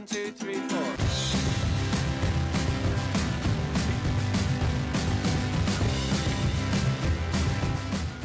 One, 0.00 0.06
two, 0.06 0.32
three, 0.32 0.54
four. 0.54 2.00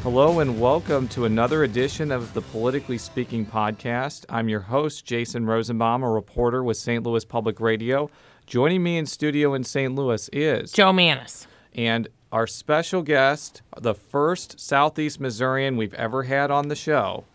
Hello 0.04 0.40
and 0.40 0.62
welcome 0.62 1.10
to 1.10 1.26
another 1.26 1.66
edition 1.66 2.14
of 2.14 2.34
the 2.34 2.42
Politically 2.42 2.98
Speaking 2.98 3.46
podcast. 3.46 4.24
I'm 4.30 4.48
your 4.48 4.62
host, 4.62 5.04
Jason 5.04 5.46
Rosenbaum, 5.46 6.02
a 6.02 6.10
reporter 6.10 6.64
with 6.64 6.78
St. 6.78 7.04
Louis 7.04 7.26
Public 7.26 7.60
Radio. 7.60 8.10
Joining 8.46 8.82
me 8.82 8.98
in 8.98 9.06
studio 9.06 9.54
in 9.54 9.66
St. 9.66 9.94
Louis 9.94 10.30
is 10.32 10.72
Jo 10.72 10.94
Mannies. 10.94 11.46
and 11.74 12.08
our 12.32 12.48
special 12.48 13.02
guest, 13.02 13.64
the 13.78 13.94
first 13.94 14.62
Southeast 14.62 15.20
Missourian 15.20 15.76
we've 15.76 15.94
ever 15.96 16.24
had 16.24 16.52
on 16.52 16.70
the 16.70 16.76
show. 16.78 17.26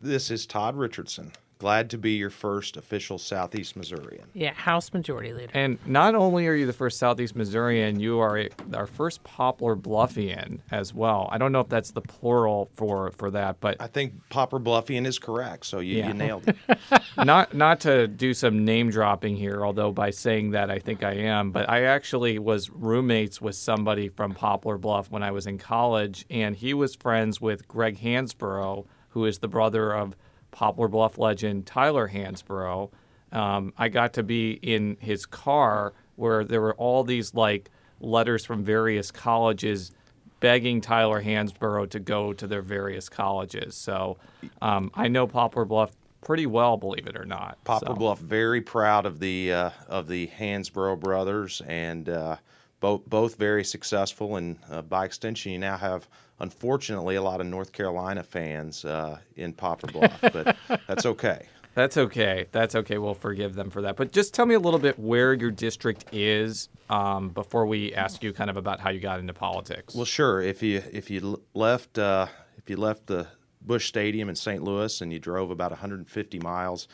This 0.00 0.30
is 0.30 0.46
Todd 0.46 0.76
Richardson. 0.76 1.32
Glad 1.60 1.90
to 1.90 1.98
be 1.98 2.12
your 2.12 2.30
first 2.30 2.78
official 2.78 3.18
Southeast 3.18 3.76
Missourian. 3.76 4.24
Yeah, 4.32 4.54
House 4.54 4.90
Majority 4.94 5.34
Leader. 5.34 5.50
And 5.52 5.78
not 5.86 6.14
only 6.14 6.46
are 6.46 6.54
you 6.54 6.64
the 6.64 6.72
first 6.72 6.98
Southeast 6.98 7.36
Missourian, 7.36 8.00
you 8.00 8.18
are 8.18 8.38
a, 8.38 8.48
our 8.72 8.86
first 8.86 9.22
Poplar 9.24 9.76
Bluffian 9.76 10.60
as 10.70 10.94
well. 10.94 11.28
I 11.30 11.36
don't 11.36 11.52
know 11.52 11.60
if 11.60 11.68
that's 11.68 11.90
the 11.90 12.00
plural 12.00 12.70
for, 12.72 13.10
for 13.10 13.30
that, 13.32 13.60
but 13.60 13.76
I 13.78 13.88
think 13.88 14.14
Poplar 14.30 14.58
Bluffian 14.58 15.04
is 15.04 15.18
correct, 15.18 15.66
so 15.66 15.80
you, 15.80 15.98
Yeah. 15.98 16.08
you 16.08 16.14
nailed 16.14 16.48
it. 16.48 16.56
not 17.18 17.52
not 17.52 17.80
to 17.80 18.08
do 18.08 18.32
some 18.32 18.64
name 18.64 18.88
dropping 18.90 19.36
here, 19.36 19.62
although 19.62 19.92
by 19.92 20.08
saying 20.12 20.52
that 20.52 20.70
I 20.70 20.78
think 20.78 21.04
I 21.04 21.12
am, 21.12 21.50
but 21.50 21.68
I 21.68 21.82
actually 21.84 22.38
was 22.38 22.70
roommates 22.70 23.38
with 23.38 23.54
somebody 23.54 24.08
from 24.08 24.32
Poplar 24.34 24.78
Bluff 24.78 25.10
when 25.10 25.22
I 25.22 25.30
was 25.30 25.46
in 25.46 25.58
college, 25.58 26.24
and 26.30 26.56
he 26.56 26.72
was 26.72 26.94
friends 26.94 27.38
with 27.38 27.68
Greg 27.68 27.98
Hansbrough, 28.00 28.86
who 29.10 29.26
is 29.26 29.40
the 29.40 29.48
brother 29.48 29.92
of 29.94 30.16
Poplar 30.50 30.88
Bluff 30.88 31.18
legend 31.18 31.66
Tyler 31.66 32.08
Hansbrough. 32.08 32.90
Um, 33.32 33.72
I 33.78 33.88
got 33.88 34.14
to 34.14 34.22
be 34.22 34.52
in 34.52 34.96
his 35.00 35.26
car 35.26 35.92
where 36.16 36.44
there 36.44 36.60
were 36.60 36.74
all 36.74 37.04
these 37.04 37.34
like 37.34 37.70
letters 38.00 38.44
from 38.44 38.64
various 38.64 39.10
colleges 39.10 39.92
begging 40.40 40.80
Tyler 40.80 41.22
Hansbrough 41.22 41.90
to 41.90 42.00
go 42.00 42.32
to 42.32 42.46
their 42.46 42.62
various 42.62 43.08
colleges. 43.08 43.76
So 43.76 44.18
um, 44.60 44.90
I 44.94 45.08
know 45.08 45.26
Poplar 45.26 45.64
Bluff 45.64 45.92
pretty 46.22 46.46
well, 46.46 46.76
believe 46.76 47.06
it 47.06 47.16
or 47.16 47.24
not. 47.24 47.62
Poplar 47.64 47.94
So, 47.94 47.98
Bluff 47.98 48.18
very 48.18 48.60
proud 48.60 49.06
of 49.06 49.20
the 49.20 49.52
uh, 49.52 49.70
of 49.88 50.08
the 50.08 50.28
Hansbrough 50.28 51.00
brothers, 51.00 51.62
and 51.66 52.08
uh, 52.08 52.36
both 52.80 53.04
both 53.06 53.36
very 53.36 53.64
successful. 53.64 54.36
And 54.36 54.58
uh, 54.70 54.82
by 54.82 55.04
extension, 55.04 55.52
you 55.52 55.58
now 55.58 55.76
have, 55.76 56.08
unfortunately, 56.40 57.16
a 57.16 57.22
lot 57.22 57.40
of 57.40 57.46
North 57.46 57.72
Carolina 57.72 58.22
fans 58.22 58.84
uh, 58.84 59.18
in 59.36 59.52
Poplar 59.52 59.92
Bluff, 59.92 60.20
but 60.20 60.56
that's 60.86 61.06
okay. 61.06 61.46
That's 61.74 61.96
okay. 61.96 62.46
That's 62.50 62.74
okay. 62.74 62.98
We'll 62.98 63.14
forgive 63.14 63.54
them 63.54 63.70
for 63.70 63.82
that. 63.82 63.96
But 63.96 64.12
just 64.12 64.34
tell 64.34 64.44
me 64.44 64.54
a 64.54 64.58
little 64.58 64.80
bit 64.80 64.98
where 64.98 65.32
your 65.34 65.52
district 65.52 66.04
is 66.12 66.68
um, 66.88 67.28
before 67.28 67.64
we 67.66 67.94
ask 67.94 68.22
you 68.22 68.32
kind 68.32 68.50
of 68.50 68.56
about 68.56 68.80
how 68.80 68.90
you 68.90 69.00
got 69.00 69.20
into 69.20 69.32
politics. 69.32 69.94
Well, 69.94 70.04
sure. 70.04 70.42
If 70.42 70.62
you 70.62 70.82
if 70.92 71.10
you 71.10 71.40
left 71.54 71.96
uh, 71.96 72.26
if 72.58 72.68
you 72.68 72.76
left 72.76 73.06
the 73.06 73.28
Busch 73.62 73.86
Stadium 73.86 74.28
in 74.28 74.34
St. 74.34 74.62
Louis 74.62 75.00
and 75.00 75.12
you 75.12 75.18
drove 75.18 75.50
about 75.50 75.70
150 75.70 76.38
miles 76.40 76.88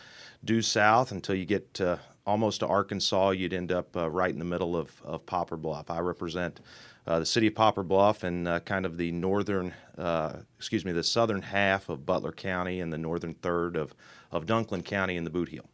due 0.44 0.60
south 0.60 1.10
until 1.10 1.34
you 1.34 1.44
get 1.44 1.72
to, 1.74 1.98
almost 2.26 2.60
to 2.60 2.66
Arkansas, 2.66 3.30
you'd 3.30 3.52
end 3.52 3.72
up 3.72 3.96
uh, 3.96 4.10
right 4.10 4.30
in 4.30 4.38
the 4.38 4.44
middle 4.44 4.76
of, 4.76 5.00
of 5.02 5.24
Poplar 5.26 5.56
Bluff. 5.56 5.90
I 5.90 6.00
represent 6.00 6.60
uh, 7.06 7.20
the 7.20 7.26
city 7.26 7.46
of 7.46 7.54
Poplar 7.54 7.84
Bluff 7.84 8.24
and 8.24 8.48
uh, 8.48 8.60
kind 8.60 8.84
of 8.84 8.96
the 8.96 9.12
northern, 9.12 9.72
uh, 9.96 10.40
excuse 10.58 10.84
me, 10.84 10.92
the 10.92 11.04
southern 11.04 11.42
half 11.42 11.88
of 11.88 12.04
Butler 12.04 12.32
County 12.32 12.80
and 12.80 12.92
the 12.92 12.98
northern 12.98 13.34
third 13.34 13.76
of, 13.76 13.94
of 14.32 14.44
Dunklin 14.44 14.84
County 14.84 15.16
in 15.16 15.24
the 15.24 15.30
Boot 15.30 15.48
Heel. 15.48 15.68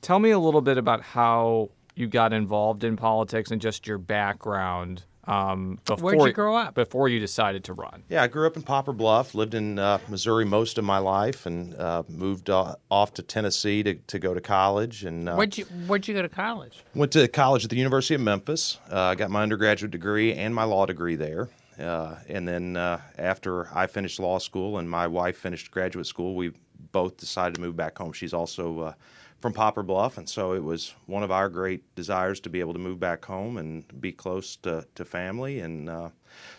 Tell 0.00 0.18
me 0.18 0.30
a 0.30 0.38
little 0.38 0.62
bit 0.62 0.78
about 0.78 1.02
how 1.02 1.70
you 1.94 2.06
got 2.06 2.32
involved 2.32 2.84
in 2.84 2.96
politics 2.96 3.50
and 3.50 3.60
just 3.60 3.86
your 3.86 3.98
background 3.98 5.04
um, 5.26 5.78
before 5.84 6.14
Where'd 6.16 6.28
you 6.28 6.32
grow 6.32 6.56
up? 6.56 6.74
Before 6.74 7.08
you 7.08 7.18
decided 7.18 7.64
to 7.64 7.72
run. 7.72 8.04
Yeah, 8.08 8.22
I 8.22 8.28
grew 8.28 8.46
up 8.46 8.56
in 8.56 8.62
Poplar 8.62 8.94
Bluff, 8.94 9.34
lived 9.34 9.54
in 9.54 9.78
uh, 9.78 9.98
Missouri 10.08 10.44
most 10.44 10.78
of 10.78 10.84
my 10.84 10.98
life, 10.98 11.46
and 11.46 11.74
uh, 11.74 12.04
moved 12.08 12.50
uh, 12.50 12.76
off 12.90 13.14
to 13.14 13.22
Tennessee 13.22 13.82
to, 13.82 13.94
to 13.94 14.18
go 14.18 14.34
to 14.34 14.40
college. 14.40 15.04
And 15.04 15.28
uh, 15.28 15.34
Where'd 15.34 15.58
you 15.58 15.64
Where'd 15.86 16.06
you 16.06 16.14
go 16.14 16.22
to 16.22 16.28
college? 16.28 16.84
went 16.94 17.12
to 17.12 17.26
college 17.28 17.64
at 17.64 17.70
the 17.70 17.76
University 17.76 18.14
of 18.14 18.20
Memphis. 18.20 18.78
Uh, 18.90 19.14
got 19.14 19.30
my 19.30 19.42
undergraduate 19.42 19.90
degree 19.90 20.32
and 20.32 20.54
my 20.54 20.64
law 20.64 20.86
degree 20.86 21.16
there. 21.16 21.48
Uh, 21.78 22.14
and 22.28 22.48
then 22.48 22.76
uh, 22.76 23.00
after 23.18 23.68
I 23.76 23.86
finished 23.86 24.18
law 24.18 24.38
school 24.38 24.78
and 24.78 24.88
my 24.88 25.06
wife 25.06 25.36
finished 25.36 25.70
graduate 25.70 26.06
school, 26.06 26.34
we 26.34 26.52
both 26.92 27.16
decided 27.18 27.56
to 27.56 27.60
move 27.60 27.76
back 27.76 27.98
home. 27.98 28.12
She's 28.12 28.32
also 28.32 28.80
uh, 28.80 28.92
from 29.40 29.52
Poplar 29.52 29.82
Bluff, 29.82 30.18
and 30.18 30.28
so 30.28 30.52
it 30.52 30.64
was 30.64 30.94
one 31.06 31.22
of 31.22 31.30
our 31.30 31.48
great 31.48 31.94
desires 31.94 32.40
to 32.40 32.50
be 32.50 32.60
able 32.60 32.72
to 32.72 32.78
move 32.78 32.98
back 32.98 33.24
home 33.24 33.58
and 33.58 34.00
be 34.00 34.12
close 34.12 34.56
to, 34.56 34.86
to 34.94 35.04
family. 35.04 35.60
And 35.60 35.88
uh, 35.88 36.08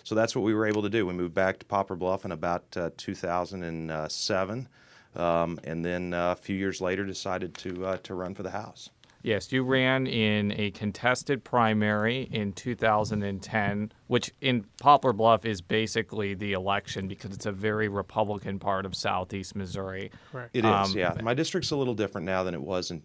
so 0.03 0.15
that's 0.15 0.35
what 0.35 0.43
we 0.43 0.53
were 0.53 0.65
able 0.65 0.83
to 0.83 0.89
do. 0.89 1.05
We 1.05 1.13
moved 1.13 1.33
back 1.33 1.59
to 1.59 1.65
Poplar 1.65 1.95
Bluff 1.95 2.23
in 2.23 2.31
about 2.31 2.65
uh, 2.77 2.91
2007. 2.95 4.69
Um, 5.15 5.59
and 5.63 5.83
then 5.83 6.13
uh, 6.13 6.31
a 6.31 6.35
few 6.35 6.55
years 6.55 6.79
later, 6.79 7.03
decided 7.03 7.55
to 7.55 7.85
uh, 7.85 7.97
to 8.03 8.13
run 8.13 8.35
for 8.35 8.43
the 8.43 8.51
House. 8.51 8.89
Yes, 9.23 9.51
you 9.51 9.63
ran 9.63 10.05
in 10.05 10.53
a 10.57 10.71
contested 10.71 11.43
primary 11.43 12.29
in 12.31 12.53
2010, 12.53 13.91
which 14.07 14.31
in 14.41 14.65
Poplar 14.81 15.13
Bluff 15.13 15.45
is 15.45 15.61
basically 15.61 16.33
the 16.33 16.53
election 16.53 17.07
because 17.07 17.31
it's 17.33 17.45
a 17.45 17.51
very 17.51 17.87
Republican 17.87 18.57
part 18.59 18.85
of 18.85 18.95
Southeast 18.95 19.55
Missouri. 19.55 20.11
Correct. 20.31 20.55
It 20.55 20.65
is, 20.65 20.65
Um, 20.65 20.91
yeah. 20.95 21.15
My 21.21 21.33
district's 21.33 21.71
a 21.71 21.75
little 21.75 21.93
different 21.95 22.25
now 22.25 22.43
than 22.43 22.53
it 22.53 22.61
was 22.61 22.91
in, 22.91 23.01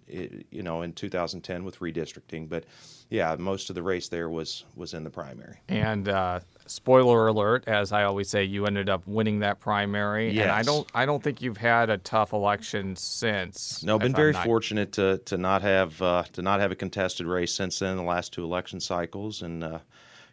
you 0.50 0.62
know, 0.62 0.82
in 0.82 0.92
2010 0.92 1.64
with 1.64 1.80
redistricting. 1.80 2.48
But 2.48 2.64
yeah, 3.10 3.36
most 3.38 3.68
of 3.68 3.74
the 3.74 3.82
race 3.82 4.08
there 4.08 4.30
was 4.30 4.64
was 4.74 4.94
in 4.94 5.04
the 5.04 5.10
primary. 5.10 5.58
And 5.68 6.08
uh, 6.08 6.40
spoiler 6.66 7.26
alert, 7.26 7.64
as 7.66 7.92
I 7.92 8.04
always 8.04 8.30
say, 8.30 8.44
you 8.44 8.64
ended 8.66 8.88
up 8.88 9.06
winning 9.06 9.40
that 9.40 9.60
primary. 9.60 10.38
And 10.40 10.50
I 10.50 10.62
don't, 10.62 10.88
I 10.94 11.04
don't 11.04 11.22
think 11.22 11.42
you've 11.42 11.58
had 11.58 11.90
a 11.90 11.98
tough 11.98 12.32
election 12.32 12.96
since. 12.96 13.82
No, 13.84 13.96
if 13.96 14.02
been 14.02 14.14
very 14.14 14.32
not- 14.32 14.44
fortunate 14.46 14.92
to 14.92 15.18
to 15.26 15.36
not 15.36 15.62
have 15.62 16.00
uh, 16.00 16.22
to 16.32 16.42
not 16.42 16.60
have 16.60 16.70
a 16.72 16.76
contested 16.76 17.26
race 17.26 17.52
since 17.54 17.80
then. 17.80 17.96
The 17.96 18.02
last 18.02 18.32
two 18.32 18.44
election 18.44 18.80
cycles, 18.80 19.42
and 19.42 19.62
uh, 19.62 19.78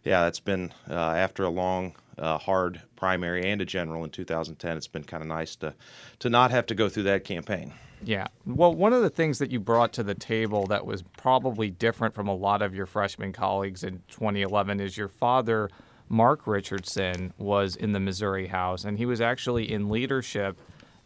yeah, 0.03 0.27
it's 0.27 0.39
been 0.39 0.73
uh, 0.89 0.93
after 0.93 1.43
a 1.43 1.49
long, 1.49 1.95
uh, 2.17 2.37
hard 2.37 2.81
primary 2.95 3.49
and 3.49 3.61
a 3.61 3.65
general 3.65 4.03
in 4.03 4.09
2010. 4.09 4.77
It's 4.77 4.87
been 4.87 5.03
kind 5.03 5.21
of 5.21 5.27
nice 5.27 5.55
to 5.57 5.73
to 6.19 6.29
not 6.29 6.51
have 6.51 6.65
to 6.67 6.75
go 6.75 6.89
through 6.89 7.03
that 7.03 7.23
campaign. 7.23 7.73
Yeah. 8.03 8.27
Well, 8.45 8.73
one 8.73 8.93
of 8.93 9.01
the 9.01 9.09
things 9.09 9.39
that 9.39 9.51
you 9.51 9.59
brought 9.59 9.91
to 9.93 10.03
the 10.03 10.15
table 10.15 10.65
that 10.67 10.85
was 10.85 11.03
probably 11.17 11.69
different 11.69 12.13
from 12.15 12.27
a 12.27 12.35
lot 12.35 12.61
of 12.61 12.73
your 12.73 12.85
freshman 12.85 13.33
colleagues 13.33 13.83
in 13.83 14.01
2011 14.09 14.79
is 14.79 14.97
your 14.97 15.09
father, 15.09 15.69
Mark 16.07 16.47
Richardson, 16.47 17.33
was 17.37 17.75
in 17.75 17.91
the 17.91 17.99
Missouri 17.99 18.47
House, 18.47 18.85
and 18.85 18.97
he 18.97 19.05
was 19.05 19.19
actually 19.19 19.69
in 19.69 19.89
leadership 19.89 20.57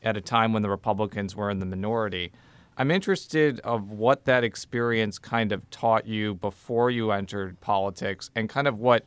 at 0.03 0.17
a 0.17 0.21
time 0.21 0.53
when 0.53 0.61
the 0.61 0.69
Republicans 0.69 1.35
were 1.35 1.49
in 1.49 1.59
the 1.59 1.65
minority. 1.65 2.31
I'm 2.77 2.89
interested 2.89 3.59
of 3.59 3.91
what 3.91 4.25
that 4.25 4.43
experience 4.43 5.19
kind 5.19 5.51
of 5.51 5.69
taught 5.69 6.07
you 6.07 6.33
before 6.35 6.89
you 6.89 7.11
entered 7.11 7.59
politics 7.61 8.31
and 8.35 8.49
kind 8.49 8.67
of 8.67 8.79
what 8.79 9.05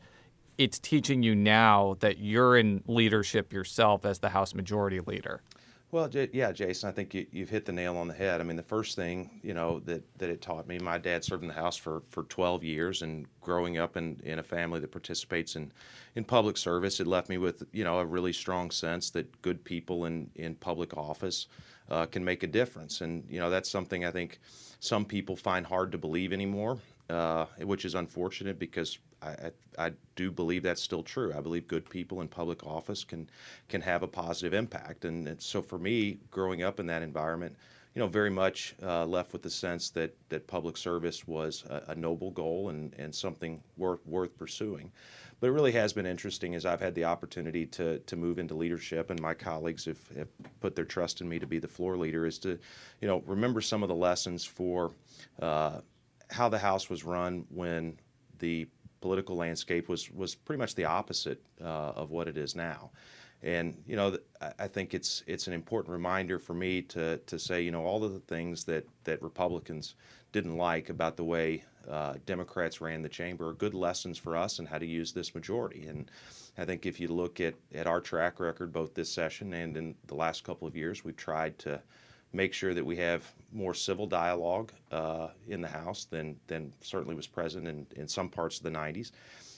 it's 0.57 0.79
teaching 0.79 1.23
you 1.23 1.35
now 1.35 1.97
that 2.01 2.19
you're 2.19 2.57
in 2.57 2.83
leadership 2.87 3.53
yourself 3.53 4.07
as 4.07 4.21
the 4.21 4.29
House 4.29 4.55
Majority 4.55 5.01
Leader. 5.01 5.43
Well, 5.93 6.11
yeah, 6.33 6.53
Jason, 6.53 6.89
I 6.89 6.93
think 6.93 7.15
you, 7.15 7.27
you've 7.31 7.49
hit 7.49 7.65
the 7.65 7.73
nail 7.73 7.97
on 7.97 8.09
the 8.09 8.15
head. 8.15 8.41
I 8.41 8.45
mean, 8.45 8.57
the 8.57 8.63
first 8.63 8.97
thing 8.97 9.41
you 9.43 9.55
know 9.55 9.81
that, 9.81 10.03
that 10.19 10.31
it 10.31 10.43
taught 10.43 10.67
me, 10.67 10.79
my 10.79 10.99
dad 10.99 11.25
served 11.25 11.43
in 11.43 11.49
the 11.49 11.55
House 11.55 11.77
for, 11.77 12.03
for 12.11 12.25
12 12.25 12.65
years, 12.65 13.03
and 13.03 13.27
growing 13.41 13.79
up 13.79 13.97
in, 13.97 14.21
in 14.25 14.41
a 14.41 14.43
family 14.43 14.81
that 14.81 14.91
participates 14.91 15.55
in, 15.55 15.73
in 16.17 16.25
public 16.25 16.57
service, 16.57 16.99
it 16.99 17.07
left 17.07 17.29
me 17.29 17.39
with 17.39 17.63
you 17.73 17.85
know 17.85 18.01
a 18.01 18.05
really 18.05 18.33
strong 18.33 18.71
sense 18.71 19.11
that 19.11 19.41
good 19.43 19.65
people 19.65 20.07
in, 20.07 20.29
in 20.35 20.57
public 20.57 20.97
office 20.97 21.47
uh, 21.91 22.07
can 22.07 22.25
make 22.25 22.43
a 22.43 22.47
difference, 22.47 23.01
and 23.01 23.25
you 23.29 23.39
know 23.39 23.51
that's 23.51 23.71
something 23.71 24.05
I 24.05 24.11
think 24.11 24.39
some 24.81 25.05
people 25.05 25.37
find 25.37 25.67
hard 25.67 25.93
to 25.93 25.99
believe 25.99 26.33
anymore, 26.33 26.79
uh, 27.09 27.47
which 27.61 27.85
is 27.85 27.95
unfortunate 27.95 28.59
because 28.59 28.99
I, 29.23 29.29
I, 29.29 29.87
I 29.87 29.93
do 30.15 30.31
believe 30.31 30.63
that's 30.63 30.83
still 30.83 31.03
true. 31.03 31.33
I 31.37 31.41
believe 31.41 31.67
good 31.67 31.89
people 31.89 32.21
in 32.21 32.29
public 32.29 32.67
office 32.67 33.05
can 33.05 33.29
can 33.69 33.81
have 33.83 34.03
a 34.03 34.09
positive 34.09 34.55
impact, 34.55 35.05
and 35.05 35.41
so 35.41 35.63
for 35.63 35.79
me, 35.79 36.19
growing 36.31 36.63
up 36.63 36.81
in 36.81 36.87
that 36.87 37.03
environment, 37.03 37.57
you 37.95 38.01
know, 38.01 38.09
very 38.09 38.31
much 38.31 38.75
uh, 38.83 39.07
left 39.07 39.33
with 39.33 39.43
the 39.43 39.51
sense 39.51 39.91
that 39.91 40.15
that 40.29 40.47
public 40.47 40.77
service 40.77 41.27
was 41.27 41.65
a, 41.71 41.93
a 41.93 41.95
noble 41.95 42.31
goal 42.33 42.69
and 42.69 42.95
and 42.99 43.15
something 43.15 43.63
worth 43.77 44.05
worth 44.07 44.37
pursuing. 44.37 44.91
But 45.39 45.49
it 45.49 45.53
really 45.53 45.73
has 45.73 45.93
been 45.93 46.07
interesting 46.07 46.55
as 46.55 46.65
I've 46.65 46.81
had 46.81 46.95
the 46.95 47.05
opportunity 47.05 47.67
to 47.67 47.99
to 47.99 48.17
move 48.17 48.39
into 48.39 48.55
leadership, 48.55 49.11
and 49.11 49.21
my 49.21 49.35
colleagues 49.35 49.85
have, 49.85 49.99
have 50.17 50.29
put 50.61 50.75
their 50.75 50.85
trust 50.87 51.21
in 51.21 51.29
me 51.29 51.39
to 51.39 51.47
be 51.47 51.59
the 51.59 51.69
floor 51.69 51.97
leader. 51.97 52.27
Is 52.27 52.39
to, 52.41 52.59
you 53.01 53.09
know, 53.09 53.23
remember 53.27 53.61
some 53.61 53.83
of 53.83 53.89
the 53.89 53.95
lessons 53.95 54.45
for 54.45 54.93
uh, 55.41 55.81
how 56.31 56.49
the 56.49 56.59
House 56.59 56.89
was 56.89 57.05
run 57.05 57.45
when 57.51 57.99
the 58.39 58.67
political 59.01 59.37
landscape 59.37 59.89
was 59.89 60.11
was 60.11 60.35
pretty 60.35 60.59
much 60.59 60.75
the 60.75 60.85
opposite 60.87 61.43
uh, 61.61 61.93
of 61.95 62.11
what 62.11 62.29
it 62.29 62.37
is 62.37 62.55
now. 62.57 62.91
And 63.43 63.77
you 63.87 63.97
know, 63.97 64.17
I- 64.59 64.69
think 64.69 64.95
it's 64.95 65.23
it's 65.27 65.47
an 65.47 65.53
important 65.53 65.93
reminder 65.93 66.39
for 66.39 66.55
me 66.55 66.83
to 66.83 67.19
to 67.19 67.39
say, 67.39 67.61
you 67.61 67.71
know, 67.71 67.85
all 67.85 68.03
of 68.03 68.15
the 68.15 68.21
things 68.21 68.65
that 68.65 68.87
that 69.05 69.23
Republicans 69.23 69.95
didn't 70.33 70.57
like 70.57 70.89
about 70.89 71.17
the 71.17 71.25
way 71.25 71.65
uh, 71.91 72.15
Democrats 72.27 72.81
ran 72.81 73.03
the 73.03 73.09
chamber 73.09 73.53
good 73.53 73.75
lessons 73.75 74.19
for 74.19 74.37
us 74.37 74.59
and 74.59 74.69
how 74.69 74.79
to 74.79 74.87
use 74.87 75.13
this 75.13 75.35
majority. 75.35 75.87
And 75.87 76.11
I 76.59 76.65
think 76.65 76.87
if 76.87 77.01
you 77.01 77.09
look 77.09 77.41
at 77.41 77.55
at 77.75 77.87
our 77.87 78.01
track 78.01 78.41
record, 78.41 78.73
both 78.73 78.95
this 78.95 79.11
session 79.11 79.53
and 79.53 79.77
in 79.77 79.95
the 80.07 80.15
last 80.15 80.45
couple 80.45 80.67
of 80.67 80.77
years, 80.77 81.05
we've 81.05 81.17
tried 81.17 81.59
to 81.61 81.81
make 82.33 82.53
sure 82.53 82.75
that 82.75 82.85
we 82.85 82.97
have 82.97 83.31
more 83.53 83.75
civil 83.75 84.07
dialogue 84.07 84.73
uh, 84.91 85.29
in 85.49 85.61
the 85.61 85.69
House 85.69 86.05
than 86.05 86.37
than 86.47 86.73
certainly 86.81 87.15
was 87.15 87.27
present 87.27 87.67
in, 87.67 87.87
in 87.97 88.09
some 88.09 88.29
parts 88.29 88.59
of 88.59 88.65
the 88.65 88.71
90s, 88.71 89.13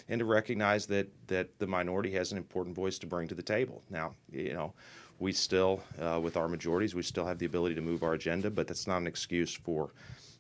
and 0.09 0.19
to 0.19 0.25
recognize 0.25 0.87
that 0.87 1.09
that 1.29 1.59
the 1.59 1.67
minority 1.67 2.11
has 2.13 2.33
an 2.33 2.39
important 2.39 2.75
voice 2.75 2.99
to 2.99 3.07
bring 3.07 3.29
to 3.29 3.35
the 3.35 3.43
table. 3.43 3.83
Now, 3.91 4.15
you 4.31 4.53
know, 4.53 4.75
we 5.19 5.33
still, 5.33 5.83
uh, 6.01 6.21
with 6.23 6.37
our 6.37 6.49
majorities, 6.49 6.95
we 6.95 7.03
still 7.03 7.27
have 7.27 7.39
the 7.39 7.47
ability 7.47 7.75
to 7.75 7.81
move 7.81 8.03
our 8.03 8.15
agenda, 8.15 8.51
but 8.51 8.69
that's 8.69 8.87
not 8.87 8.99
an 8.99 9.07
excuse 9.07 9.53
for, 9.53 9.91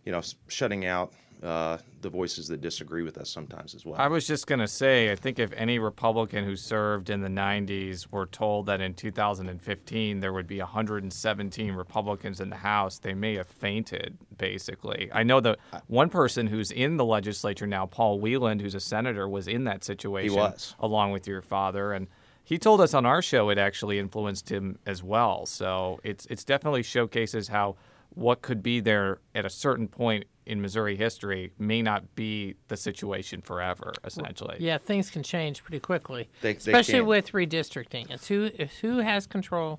you 0.05 0.13
know, 0.13 0.23
shutting 0.47 0.87
out 0.87 1.13
uh, 1.43 1.79
the 2.01 2.09
voices 2.09 2.49
that 2.49 2.61
disagree 2.61 3.03
with 3.03 3.17
us 3.19 3.31
sometimes 3.31 3.75
as 3.75 3.85
well. 3.85 4.01
I 4.01 4.09
was 4.09 4.27
just 4.27 4.47
going 4.47 4.59
to 4.59 4.69
say, 4.69 5.11
I 5.13 5.15
think 5.15 5.39
if 5.39 5.53
any 5.53 5.79
Republican 5.79 6.45
who 6.45 6.57
served 6.57 7.11
in 7.11 7.21
the 7.21 7.29
90s 7.29 8.11
were 8.11 8.27
told 8.27 8.67
that 8.67 8.81
in 8.81 8.95
2015 8.95 10.21
there 10.21 10.33
would 10.33 10.47
be 10.47 10.59
117 10.59 11.73
Republicans 11.73 12.41
in 12.41 12.51
the 12.51 12.57
House, 12.57 12.99
they 12.99 13.15
may 13.15 13.37
have 13.37 13.47
fainted, 13.47 14.19
basically. 14.37 15.11
I 15.13 15.23
know 15.23 15.41
that 15.41 15.59
one 15.87 16.09
person 16.09 16.49
who's 16.49 16.71
in 16.71 16.97
the 16.97 17.05
legislature 17.05 17.67
now, 17.67 17.87
Paul 17.87 18.19
Wieland, 18.21 18.61
who's 18.61 18.75
a 18.75 18.81
senator, 18.81 19.29
was 19.29 19.47
in 19.47 19.65
that 19.65 19.85
situation 19.85 20.31
He 20.31 20.37
was. 20.37 20.75
along 20.81 21.13
with 21.13 21.29
your 21.29 21.43
father. 21.43 21.93
And 21.93 22.09
he 22.43 22.59
told 22.59 22.81
us 22.81 22.95
on 22.95 23.07
our 23.07 23.23
show 23.23 23.51
it 23.51 23.59
actually 23.59 23.99
influenced 23.99 24.51
him 24.51 24.79
as 24.87 25.03
well. 25.03 25.47
So 25.47 26.01
it's, 26.03 26.27
it's 26.27 26.45
definitely 26.45 26.83
showcases 26.83 27.49
how 27.49 27.77
what 28.19 28.43
could 28.43 28.63
be 28.63 28.81
there 28.81 29.21
at 29.35 29.45
a 29.45 29.51
certain 29.51 29.87
point 29.87 30.25
in 30.45 30.61
Missouri 30.61 30.97
history 30.97 31.53
may 31.59 31.81
not 31.83 32.17
be 32.17 32.57
the 32.67 32.77
situation 32.77 33.41
forever, 33.41 33.93
essentially. 34.05 34.57
Yeah, 34.59 34.79
things 34.79 35.09
can 35.11 35.23
change 35.23 35.63
pretty 35.63 35.79
quickly, 35.79 36.29
They- 36.41 36.55
they 36.55 36.57
especially 36.57 36.95
can. 37.01 37.07
with 37.07 37.33
redistricting. 37.33 38.11
It's 38.11 38.27
who 38.29 38.51
it's 38.55 38.79
who 38.79 38.99
has 38.99 39.27
control. 39.27 39.79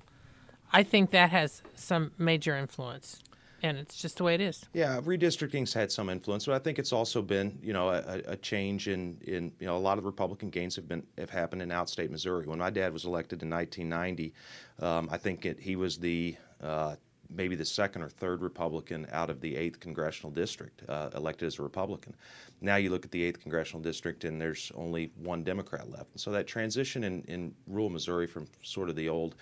I 0.72 0.82
think 0.84 1.10
that 1.10 1.30
has 1.30 1.62
some 1.74 2.12
major 2.16 2.56
influence, 2.56 3.18
and 3.62 3.76
it's 3.76 3.96
just 4.00 4.16
the 4.18 4.24
way 4.24 4.34
it 4.36 4.40
is. 4.40 4.64
Yeah, 4.72 5.00
redistricting's 5.00 5.74
had 5.74 5.90
some 5.92 6.08
influence, 6.08 6.46
but 6.46 6.54
I 6.54 6.60
think 6.60 6.78
it's 6.78 6.92
also 6.92 7.20
been, 7.20 7.58
you 7.62 7.72
know, 7.74 7.88
a, 7.90 8.22
a 8.26 8.36
change 8.36 8.86
in, 8.88 9.18
in, 9.26 9.52
you 9.58 9.66
know, 9.66 9.76
a 9.76 9.84
lot 9.88 9.98
of 9.98 10.04
the 10.04 10.08
Republican 10.08 10.48
gains 10.48 10.76
have 10.76 10.88
been 10.88 11.02
have 11.18 11.28
happened 11.30 11.60
in 11.60 11.68
outstate 11.70 12.08
Missouri. 12.08 12.46
When 12.46 12.58
my 12.60 12.70
dad 12.70 12.92
was 12.92 13.04
elected 13.04 13.42
in 13.42 13.50
1990, 13.50 14.32
um, 14.78 15.08
I 15.12 15.18
think 15.18 15.44
it, 15.44 15.58
he 15.60 15.74
was 15.76 15.98
the 15.98 16.36
uh, 16.62 16.94
maybe 17.34 17.54
the 17.54 17.64
second 17.64 18.02
or 18.02 18.08
third 18.08 18.42
Republican 18.42 19.06
out 19.12 19.30
of 19.30 19.40
the 19.40 19.56
eighth 19.56 19.80
congressional 19.80 20.30
district 20.30 20.82
uh, 20.88 21.10
elected 21.14 21.46
as 21.46 21.58
a 21.58 21.62
Republican. 21.62 22.14
Now 22.60 22.76
you 22.76 22.90
look 22.90 23.04
at 23.04 23.10
the 23.10 23.22
eighth 23.22 23.40
congressional 23.40 23.82
district, 23.82 24.24
and 24.24 24.40
there's 24.40 24.70
only 24.74 25.10
one 25.16 25.42
Democrat 25.44 25.90
left. 25.90 26.18
So 26.18 26.30
that 26.32 26.46
transition 26.46 27.04
in, 27.04 27.22
in 27.22 27.54
rural 27.66 27.88
Missouri 27.88 28.26
from 28.26 28.46
sort 28.62 28.90
of 28.90 28.96
the 28.96 29.08
old 29.08 29.34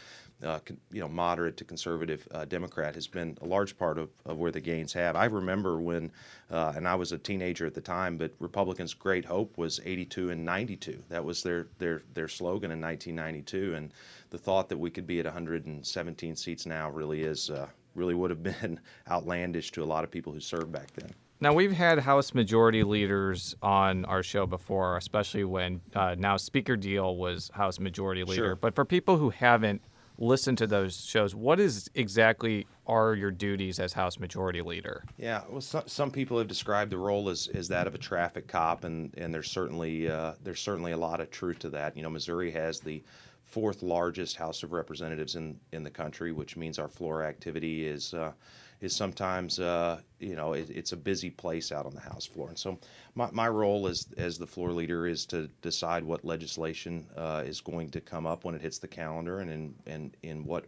uh, 0.43 0.61
con- 0.61 0.79
you 0.93 1.01
know, 1.01 1.09
moderate 1.09 1.57
to 1.57 1.65
conservative 1.65 2.27
uh, 2.31 2.45
Democrat 2.45 2.95
has 2.95 3.07
been 3.07 3.37
a 3.43 3.47
large 3.47 3.77
part 3.77 3.99
of, 3.99 4.11
of 4.25 4.39
where 4.39 4.53
the 4.53 4.61
gains 4.61 4.93
have. 4.93 5.17
I 5.17 5.25
remember 5.25 5.81
when, 5.81 6.13
uh, 6.51 6.73
and 6.77 6.87
I 6.87 6.95
was 6.95 7.13
a 7.13 7.19
teenager 7.19 7.67
at 7.67 7.75
the 7.75 7.81
time, 7.81 8.17
but 8.17 8.33
Republicans' 8.39 8.95
great 8.95 9.25
hope 9.25 9.59
was 9.59 9.81
82 9.85 10.31
and 10.31 10.45
92. 10.45 11.03
That 11.09 11.25
was 11.25 11.43
their 11.43 11.67
their 11.79 12.03
their 12.15 12.29
slogan 12.29 12.71
in 12.71 12.81
1992, 12.81 13.75
and 13.75 13.93
the 14.31 14.39
thought 14.39 14.69
that 14.69 14.79
we 14.79 14.91
could 14.91 15.07
be 15.07 15.19
at 15.19 15.25
117 15.25 16.37
seats 16.37 16.67
now 16.67 16.91
really 16.91 17.23
is 17.23 17.51
uh, 17.51 17.67
really 17.99 18.15
would 18.15 18.31
have 18.31 18.43
been 18.43 18.81
outlandish 19.11 19.73
to 19.73 19.83
a 19.83 19.87
lot 19.87 20.05
of 20.05 20.11
people 20.11 20.33
who 20.33 20.41
served 20.41 20.73
back 20.73 20.93
then. 20.95 21.11
Now, 21.41 21.53
we've 21.53 21.73
had 21.73 22.01
House 22.01 22.35
Majority 22.35 22.83
Leaders 22.83 23.55
on 23.63 24.05
our 24.07 24.25
show 24.25 24.45
before, 24.45 24.97
especially 24.97 25.45
when 25.45 25.81
uh, 25.95 26.17
now 26.19 26.37
Speaker 26.37 26.77
Diehl 26.77 27.17
was 27.17 27.51
House 27.55 27.79
Majority 27.79 28.25
Leader. 28.25 28.43
Sure. 28.43 28.57
But 28.57 28.75
for 28.75 28.85
people 28.85 29.19
who 29.19 29.31
haven't 29.31 29.83
listened 30.19 30.59
to 30.59 30.67
those 30.67 31.05
shows, 31.05 31.37
what 31.37 31.61
is 31.61 31.89
exactly 31.95 32.67
are 32.89 33.15
your 33.15 33.31
duties 33.31 33.79
as 33.79 33.93
House 33.93 34.19
Majority 34.19 34.63
Leader? 34.63 35.05
Yeah, 35.17 35.43
well, 35.49 35.61
some, 35.61 35.85
some 35.87 36.11
people 36.11 36.39
have 36.39 36.49
described 36.49 36.91
the 36.91 36.99
role 36.99 37.29
as, 37.29 37.47
as 37.55 37.69
that 37.69 37.87
of 37.87 37.95
a 37.95 37.99
traffic 37.99 38.49
cop, 38.49 38.83
and, 38.83 39.15
and 39.17 39.33
there's 39.33 39.51
certainly 39.51 40.11
uh, 40.11 40.33
there's 40.43 40.61
certainly 40.61 40.91
a 40.91 40.97
lot 40.97 41.21
of 41.21 41.31
truth 41.31 41.61
to 41.61 41.71
that. 41.71 41.97
You 41.97 42.03
know, 42.03 42.11
Missouri 42.11 42.51
has 42.51 42.81
the 42.81 43.03
fourth 43.49 43.83
largest 43.83 44.37
House 44.37 44.63
of 44.63 44.73
Representatives 44.73 45.35
in, 45.35 45.59
in 45.73 45.83
the 45.83 45.91
country, 45.91 46.33
which 46.33 46.57
means 46.57 46.79
our 46.79 46.89
floor 46.89 47.25
activity 47.25 47.87
is 47.87 48.15
uh, 48.15 48.33
is 48.81 48.95
sometimes 48.95 49.59
uh, 49.59 50.01
you 50.21 50.37
know 50.37 50.53
it, 50.53 50.69
it's 50.71 50.93
a 50.93 50.97
busy 50.97 51.31
place 51.31 51.73
out 51.73 51.87
on 51.87 51.95
the 51.95 52.01
House 52.01 52.27
floor. 52.27 52.49
And 52.49 52.59
so 52.59 52.79
my, 53.15 53.29
my 53.33 53.49
role 53.49 53.89
as 53.89 54.07
as 54.17 54.39
the 54.39 54.47
floor 54.47 54.73
leader 54.73 55.07
is 55.07 55.27
to 55.27 55.49
decide 55.63 56.05
what 56.05 56.25
legislation 56.25 57.07
uh, 57.17 57.43
is 57.47 57.61
going 57.61 57.91
to 57.91 58.01
come 58.01 58.27
up 58.27 58.45
when 58.45 58.55
it 58.55 58.61
hits 58.61 58.79
the 58.79 58.89
calendar, 58.89 59.41
and 59.41 59.51
in 59.51 59.75
and 59.87 60.17
in 60.23 60.45
what 60.45 60.67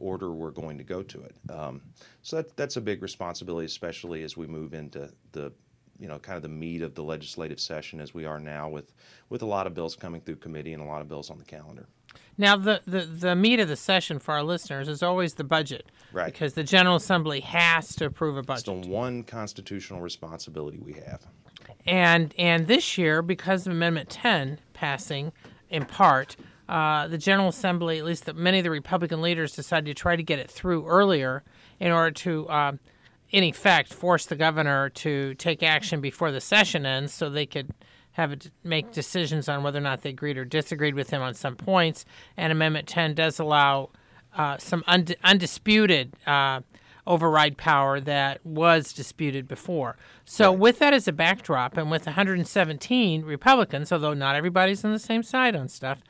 order 0.00 0.30
we're 0.30 0.50
going 0.50 0.78
to 0.78 0.84
go 0.84 1.02
to 1.02 1.22
it. 1.22 1.34
Um, 1.50 1.80
so 2.22 2.36
that, 2.36 2.56
that's 2.56 2.76
a 2.76 2.80
big 2.80 3.02
responsibility, 3.02 3.66
especially 3.66 4.22
as 4.22 4.36
we 4.36 4.46
move 4.46 4.72
into 4.74 5.10
the, 5.32 5.52
you 5.98 6.06
know, 6.06 6.20
kind 6.20 6.36
of 6.36 6.42
the 6.42 6.48
meat 6.48 6.82
of 6.82 6.94
the 6.94 7.02
legislative 7.02 7.58
session 7.58 8.00
as 8.00 8.14
we 8.14 8.24
are 8.24 8.38
now 8.38 8.68
with, 8.68 8.94
with 9.28 9.42
a 9.42 9.46
lot 9.46 9.66
of 9.66 9.74
bills 9.74 9.96
coming 9.96 10.20
through 10.20 10.36
committee 10.36 10.72
and 10.72 10.82
a 10.82 10.86
lot 10.86 11.00
of 11.00 11.08
bills 11.08 11.30
on 11.30 11.38
the 11.38 11.44
calendar. 11.44 11.88
Now, 12.36 12.56
the, 12.56 12.80
the, 12.86 13.00
the 13.00 13.34
meat 13.34 13.58
of 13.58 13.68
the 13.68 13.76
session 13.76 14.20
for 14.20 14.32
our 14.32 14.44
listeners 14.44 14.88
is 14.88 15.02
always 15.02 15.34
the 15.34 15.44
budget. 15.44 15.90
Right. 16.12 16.32
Because 16.32 16.54
the 16.54 16.62
General 16.62 16.96
Assembly 16.96 17.40
has 17.40 17.94
to 17.96 18.06
approve 18.06 18.36
a 18.36 18.42
budget. 18.42 18.68
It's 18.68 18.86
the 18.86 18.92
one 18.92 19.24
constitutional 19.24 20.00
responsibility 20.00 20.78
we 20.78 20.94
have. 20.94 21.26
And, 21.84 22.34
and 22.38 22.66
this 22.66 22.96
year, 22.96 23.22
because 23.22 23.66
of 23.66 23.72
Amendment 23.72 24.08
10 24.08 24.60
passing 24.72 25.32
in 25.68 25.84
part, 25.84 26.36
uh, 26.68 27.08
the 27.08 27.18
General 27.18 27.48
Assembly, 27.48 27.98
at 27.98 28.04
least 28.04 28.26
the, 28.26 28.34
many 28.34 28.58
of 28.58 28.64
the 28.64 28.70
Republican 28.70 29.20
leaders, 29.20 29.54
decided 29.54 29.86
to 29.86 29.94
try 29.94 30.16
to 30.16 30.22
get 30.22 30.38
it 30.38 30.50
through 30.50 30.86
earlier 30.86 31.42
in 31.80 31.90
order 31.90 32.10
to, 32.10 32.46
uh, 32.48 32.72
in 33.30 33.42
effect, 33.42 33.92
force 33.92 34.26
the 34.26 34.36
governor 34.36 34.90
to 34.90 35.34
take 35.34 35.62
action 35.62 36.00
before 36.00 36.30
the 36.30 36.40
session 36.40 36.86
ends 36.86 37.12
so 37.12 37.28
they 37.28 37.46
could 37.46 37.72
have 38.18 38.32
it 38.32 38.50
make 38.64 38.90
decisions 38.90 39.48
on 39.48 39.62
whether 39.62 39.78
or 39.78 39.82
not 39.82 40.02
they 40.02 40.10
agreed 40.10 40.36
or 40.36 40.44
disagreed 40.44 40.96
with 40.96 41.10
him 41.10 41.22
on 41.22 41.34
some 41.34 41.54
points. 41.54 42.04
And 42.36 42.50
Amendment 42.50 42.88
10 42.88 43.14
does 43.14 43.38
allow 43.38 43.90
uh, 44.36 44.58
some 44.58 44.82
und- 44.88 45.14
undisputed 45.22 46.14
uh, 46.26 46.60
override 47.06 47.56
power 47.56 48.00
that 48.00 48.44
was 48.44 48.92
disputed 48.92 49.46
before. 49.46 49.96
So, 50.24 50.50
with 50.50 50.80
that 50.80 50.92
as 50.92 51.06
a 51.06 51.12
backdrop, 51.12 51.76
and 51.76 51.92
with 51.92 52.06
117 52.06 53.24
Republicans, 53.24 53.92
although 53.92 54.14
not 54.14 54.34
everybody's 54.34 54.84
on 54.84 54.90
the 54.92 54.98
same 54.98 55.22
side 55.22 55.54
on 55.54 55.68
stuff, 55.68 56.00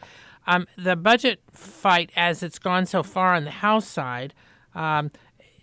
um, 0.47 0.67
the 0.79 0.97
budget 0.97 1.43
fight 1.53 2.11
as 2.17 2.43
it's 2.43 2.59
gone 2.59 2.87
so 2.87 3.03
far 3.03 3.35
on 3.35 3.45
the 3.45 3.51
House 3.51 3.87
side, 3.87 4.33
um, 4.75 5.11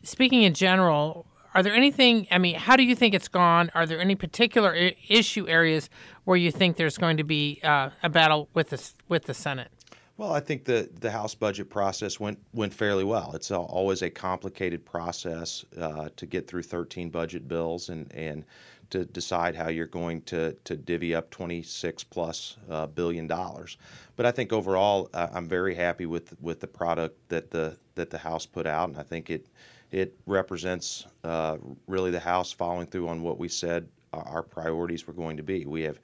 speaking 0.04 0.44
in 0.44 0.54
general, 0.54 1.26
are 1.56 1.64
there 1.64 1.74
anything? 1.74 2.28
I 2.30 2.38
mean, 2.38 2.56
how 2.56 2.76
do 2.76 2.84
you 2.84 2.96
think 2.96 3.16
it's 3.16 3.30
gone? 3.30 3.72
Are 3.74 3.86
there 3.86 4.02
any 4.02 4.16
particular 4.16 4.76
I- 4.76 4.96
issue 5.08 5.48
areas 5.48 5.90
where 6.26 6.36
you 6.36 6.52
think 6.52 6.76
there's 6.76 6.98
going 6.98 7.16
to 7.18 7.24
be 7.24 7.62
uh, 7.64 7.92
a 8.04 8.10
battle 8.10 8.50
with 8.54 8.70
the 8.70 8.92
with 9.08 9.24
the 9.24 9.34
Senate? 9.34 9.70
Well, 10.18 10.32
I 10.32 10.40
think 10.40 10.64
the, 10.64 10.90
the 11.02 11.12
House 11.12 11.34
budget 11.34 11.70
process 11.70 12.20
went 12.20 12.40
went 12.54 12.74
fairly 12.74 13.06
well. 13.06 13.32
It's 13.36 13.52
al- 13.52 13.64
always 13.64 14.02
a 14.02 14.10
complicated 14.10 14.86
process 14.86 15.64
uh, 15.80 16.10
to 16.18 16.26
get 16.26 16.46
through 16.48 16.64
13 16.64 17.10
budget 17.10 17.48
bills 17.48 17.88
and, 17.88 18.12
and 18.14 18.44
to 18.90 19.06
decide 19.06 19.56
how 19.56 19.70
you're 19.70 19.88
going 19.88 20.22
to, 20.24 20.54
to 20.66 20.76
divvy 20.76 21.16
up 21.16 21.32
26 21.32 22.04
plus 22.04 22.58
uh, 22.70 22.86
billion 22.86 23.28
dollars. 23.28 23.78
But 24.18 24.26
I 24.26 24.32
think 24.32 24.52
overall, 24.52 25.10
uh, 25.14 25.30
I'm 25.34 25.48
very 25.48 25.76
happy 25.76 26.06
with 26.06 26.36
with 26.42 26.60
the 26.60 26.68
product 26.68 27.30
that 27.30 27.52
the 27.52 27.78
that 27.96 28.10
the 28.10 28.18
House 28.18 28.46
put 28.46 28.68
out, 28.68 28.90
and 28.90 28.98
I 28.98 29.04
think 29.04 29.30
it 29.30 29.48
it 29.96 30.14
represents 30.26 31.08
uh, 31.24 31.56
really 31.88 32.12
the 32.12 32.20
House 32.20 32.52
following 32.52 32.86
through 32.86 33.08
on 33.08 33.24
what 33.24 33.40
we 33.40 33.48
said 33.48 33.88
our, 34.12 34.44
priorities 34.44 35.08
were 35.08 35.14
going 35.14 35.38
to 35.38 35.44
be. 35.44 35.66
We 35.66 35.84
have 35.84 36.02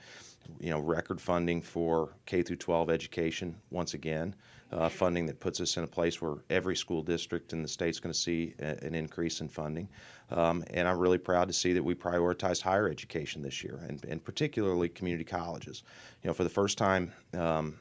you 0.62 0.70
know, 0.70 0.80
record 0.80 1.20
funding 1.20 1.62
for 1.62 2.16
K 2.26 2.42
through 2.42 2.56
12 2.56 2.90
education 2.90 3.54
once 3.70 3.94
again, 3.94 4.34
uh, 4.72 4.88
funding 4.88 5.26
that 5.26 5.42
puts 5.42 5.60
us 5.60 5.76
in 5.76 5.84
a 5.84 5.88
place 5.88 6.22
where 6.22 6.36
every 6.50 6.76
school 6.76 7.02
district 7.02 7.52
in 7.52 7.62
the 7.62 7.68
state's 7.68 8.00
going 8.00 8.14
to 8.14 8.18
see 8.18 8.54
a, 8.60 8.82
an 8.82 8.96
increase 8.96 9.42
in 9.42 9.50
funding. 9.50 9.90
Um, 10.30 10.64
and 10.70 10.88
I'm 10.88 10.98
really 10.98 11.18
proud 11.18 11.50
to 11.50 11.54
see 11.54 11.74
that 11.74 11.84
we 11.84 11.94
prioritized 11.94 12.62
higher 12.62 12.90
education 12.90 13.42
this 13.42 13.62
year, 13.62 13.84
and, 13.90 14.02
and 14.06 14.24
particularly 14.24 14.88
community 14.88 15.26
colleges. 15.26 15.84
You 16.24 16.30
know, 16.30 16.34
for 16.34 16.46
the 16.46 16.50
first 16.50 16.78
time, 16.78 17.12
um, 17.38 17.78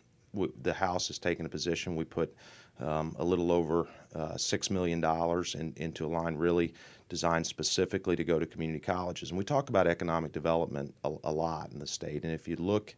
the 0.63 0.75
House 0.75 1.07
has 1.07 1.21
taken 1.21 1.47
a 1.47 1.49
position. 1.49 1.95
We 1.95 2.05
put 2.05 2.35
um, 2.83 3.15
a 3.19 3.25
little 3.25 3.53
over 3.53 3.89
uh, 4.15 4.33
$6 4.33 4.71
million 4.71 5.05
in, 5.55 5.73
into 5.83 6.07
a 6.07 6.09
line 6.09 6.37
really 6.37 6.75
designed 7.09 7.47
specifically 7.47 8.17
to 8.17 8.25
go 8.25 8.39
to 8.39 8.47
community 8.47 8.81
colleges. 8.81 9.31
And 9.31 9.39
we 9.39 9.45
talk 9.45 9.69
about 9.69 9.87
economic 9.87 10.33
development 10.33 10.95
a, 11.05 11.13
a 11.25 11.33
lot 11.33 11.71
in 11.73 11.79
the 11.79 11.87
state. 11.87 12.25
And 12.25 12.33
if 12.33 12.47
you 12.47 12.57
look 12.57 12.95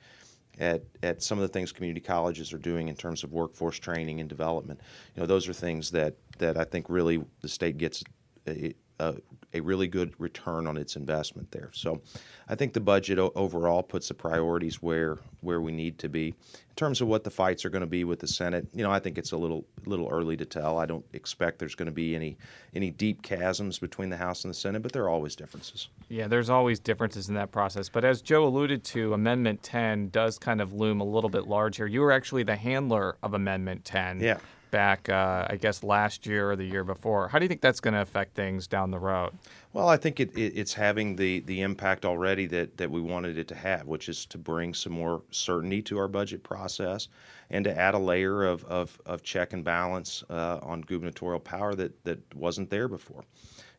at, 0.58 0.82
at 1.02 1.22
some 1.22 1.38
of 1.38 1.42
the 1.42 1.48
things 1.48 1.72
community 1.72 2.00
colleges 2.00 2.52
are 2.52 2.58
doing 2.58 2.88
in 2.88 2.94
terms 2.94 3.24
of 3.24 3.32
workforce 3.32 3.78
training 3.78 4.20
and 4.20 4.28
development. 4.28 4.80
You 5.14 5.22
know, 5.22 5.26
those 5.26 5.48
are 5.48 5.52
things 5.52 5.90
that, 5.92 6.14
that 6.38 6.58
I 6.58 6.64
think 6.64 6.86
really 6.88 7.24
the 7.40 7.48
state 7.48 7.78
gets 7.78 8.04
a, 8.46 8.74
a, 8.99 9.14
a 9.54 9.61
really 9.61 9.88
good 9.88 10.14
return 10.18 10.66
on 10.66 10.76
its 10.76 10.96
investment 10.96 11.50
there. 11.50 11.70
So 11.72 12.00
I 12.49 12.54
think 12.54 12.72
the 12.72 12.80
budget 12.80 13.18
o- 13.18 13.32
overall 13.34 13.82
puts 13.82 14.08
the 14.08 14.14
priorities 14.14 14.82
where 14.82 15.18
where 15.40 15.61
we 15.61 15.72
need 15.72 15.99
to 15.99 16.08
be. 16.08 16.28
In 16.28 16.76
terms 16.76 17.00
of 17.00 17.08
what 17.08 17.25
the 17.25 17.30
fights 17.30 17.64
are 17.64 17.70
going 17.70 17.82
to 17.82 17.87
be 17.87 18.04
with 18.04 18.20
the 18.20 18.26
Senate, 18.26 18.66
you 18.72 18.82
know, 18.82 18.90
I 18.90 18.99
think 18.99 19.18
it's 19.18 19.32
a 19.32 19.37
little 19.37 19.64
little 19.84 20.08
early 20.08 20.37
to 20.37 20.44
tell. 20.44 20.78
I 20.78 20.87
don't 20.87 21.04
expect 21.12 21.58
there's 21.58 21.75
going 21.75 21.87
to 21.87 21.92
be 21.92 22.14
any 22.14 22.37
any 22.75 22.90
deep 22.90 23.22
chasms 23.22 23.78
between 23.78 24.08
the 24.08 24.16
House 24.16 24.44
and 24.44 24.50
the 24.50 24.58
Senate, 24.58 24.82
but 24.82 24.92
there 24.92 25.02
are 25.04 25.11
always 25.11 25.37
differences. 25.37 25.88
Yeah, 26.08 26.28
there's 26.28 26.50
always 26.50 26.78
differences 26.80 27.28
in 27.28 27.34
that 27.34 27.50
process. 27.52 27.88
But 27.88 28.04
as 28.04 28.22
Jo 28.22 28.46
alluded 28.46 28.84
to, 28.84 29.12
Amendment 29.14 29.62
10 29.62 30.11
does 30.11 30.38
kind 30.38 30.61
of 30.61 30.72
loom 30.72 31.00
a 31.00 31.04
little 31.04 31.30
bit 31.30 31.46
larger. 31.46 31.87
You 31.87 32.00
were 32.00 32.12
actually 32.12 32.42
the 32.42 32.56
handler 32.56 33.16
of 33.22 33.34
Amendment 33.34 33.84
10. 33.84 34.20
Yeah. 34.20 34.38
Back, 34.73 35.11
uh, 35.11 35.47
I 35.50 35.57
guess, 35.57 35.85
last 35.85 36.25
year 36.25 36.50
or 36.50 36.57
the 36.57 36.64
year 36.64 36.83
before. 36.83 37.29
How 37.29 37.38
do 37.38 37.45
you 37.45 37.49
think 37.49 37.61
that's 37.61 37.79
going 37.79 37.93
to 37.93 38.00
affect 38.00 38.35
things 38.35 38.67
down 38.67 38.91
the 38.91 38.99
road? 38.99 39.33
Well, 39.75 39.87
I 39.87 39.99
think 39.99 40.19
it, 40.19 40.35
it, 40.35 40.55
it's 40.57 40.73
having 40.73 41.14
the, 41.17 41.41
the 41.41 41.61
impact 41.61 42.07
already 42.07 42.47
that, 42.47 42.79
that 42.79 42.91
we 42.91 43.02
wanted 43.02 43.37
it 43.37 43.49
to 43.49 43.55
have, 43.55 43.87
which 43.87 44.09
is 44.09 44.25
to 44.26 44.38
bring 44.38 44.73
some 44.73 44.95
more 44.95 45.23
certainty 45.31 45.83
to 45.83 45.99
our 45.99 46.09
budget 46.09 46.43
process 46.43 47.09
and 47.50 47.64
to 47.67 47.79
add 47.79 47.95
a 47.95 47.99
layer 47.99 48.45
of, 48.45 48.64
of, 48.64 48.99
of 49.05 49.23
check 49.23 49.52
and 49.52 49.62
balance 49.62 50.25
uh, 50.31 50.59
on 50.62 50.81
gubernatorial 50.81 51.41
power 51.41 51.75
that, 51.75 52.02
that 52.05 52.35
wasn't 52.35 52.71
there 52.71 52.88
before. 52.88 53.25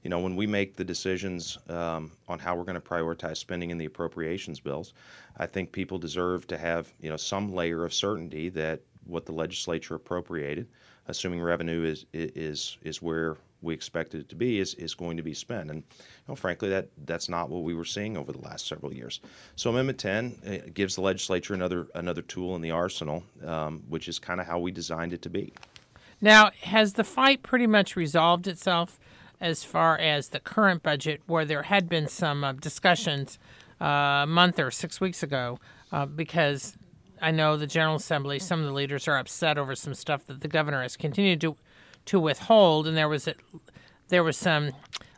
You 0.03 0.11
know, 0.11 0.19
when 0.19 0.35
we 0.35 0.45
make 0.45 0.75
the 0.75 0.83
decisions 0.83 1.57
um, 1.69 2.11
on 2.27 2.37
how 2.37 2.55
we're 2.55 2.65
going 2.65 2.75
to 2.75 2.81
prioritize 2.81 3.37
spending 3.37 3.71
in 3.71 3.79
the 3.79 3.85
appropriations 3.85 4.59
bills, 4.59 4.93
I 5.37 5.47
think 5.47 5.71
people 5.71 5.97
deserve 5.97 6.45
to 6.47 6.57
have, 6.57 6.93
you 7.01 7.09
know, 7.09 7.17
some 7.17 7.51
layer 7.51 7.83
of 7.83 7.95
certainty 7.95 8.49
that 8.49 8.81
what 9.05 9.25
the 9.25 9.31
legislature 9.31 9.95
appropriated, 9.95 10.67
assuming 11.07 11.41
revenue 11.41 11.83
is 11.83 12.05
is 12.13 12.77
is 12.83 13.01
where 13.01 13.37
we 13.63 13.73
expected 13.73 14.19
it 14.19 14.29
to 14.29 14.35
be, 14.35 14.59
is, 14.59 14.73
is 14.75 14.93
going 14.93 15.15
to 15.15 15.23
be 15.23 15.33
spent. 15.33 15.71
And 15.71 15.79
you 15.79 16.05
know, 16.27 16.35
frankly, 16.35 16.69
that 16.69 16.89
that's 17.05 17.29
not 17.29 17.49
what 17.49 17.63
we 17.63 17.73
were 17.73 17.85
seeing 17.85 18.17
over 18.17 18.31
the 18.31 18.41
last 18.41 18.67
several 18.67 18.93
years. 18.93 19.21
So 19.55 19.69
Amendment 19.69 19.99
10 19.99 20.35
uh, 20.45 20.69
gives 20.73 20.95
the 20.95 21.01
legislature 21.01 21.53
another 21.53 21.87
another 21.95 22.21
tool 22.21 22.55
in 22.55 22.61
the 22.61 22.71
arsenal, 22.71 23.23
um, 23.45 23.83
which 23.87 24.07
is 24.07 24.19
kind 24.19 24.39
of 24.39 24.47
how 24.47 24.59
we 24.59 24.71
designed 24.71 25.13
it 25.13 25.21
to 25.23 25.29
be. 25.29 25.53
Now, 26.21 26.51
has 26.61 26.93
the 26.93 27.03
fight 27.03 27.43
pretty 27.43 27.67
much 27.67 27.95
resolved 27.95 28.47
itself 28.47 28.99
as 29.41 29.63
far 29.65 29.97
as 29.97 30.29
the 30.29 30.39
current 30.39 30.83
budget, 30.83 31.21
where 31.25 31.43
there 31.43 31.63
had 31.63 31.89
been 31.89 32.07
some 32.07 32.43
uh, 32.43 32.53
discussions 32.53 33.37
uh, 33.81 34.23
a 34.23 34.25
month 34.27 34.57
or 34.57 34.71
six 34.71 35.01
weeks 35.01 35.21
ago, 35.21 35.59
uh, 35.91 36.05
because 36.05 36.77
I 37.23 37.31
know 37.31 37.55
the 37.55 37.67
General 37.67 37.95
Assembly, 37.95 38.37
some 38.37 38.59
of 38.59 38.65
the 38.65 38.73
leaders 38.73 39.07
are 39.07 39.17
upset 39.17 39.57
over 39.57 39.75
some 39.75 39.93
stuff 39.93 40.25
that 40.27 40.41
the 40.41 40.49
governor 40.49 40.81
has 40.81 40.97
continued 40.97 41.41
to 41.41 41.55
to 42.05 42.19
withhold, 42.19 42.85
and 42.85 42.97
there 42.97 43.07
was 43.07 43.29
a, 43.29 43.35
there 44.09 44.25
was 44.25 44.35
some 44.35 44.71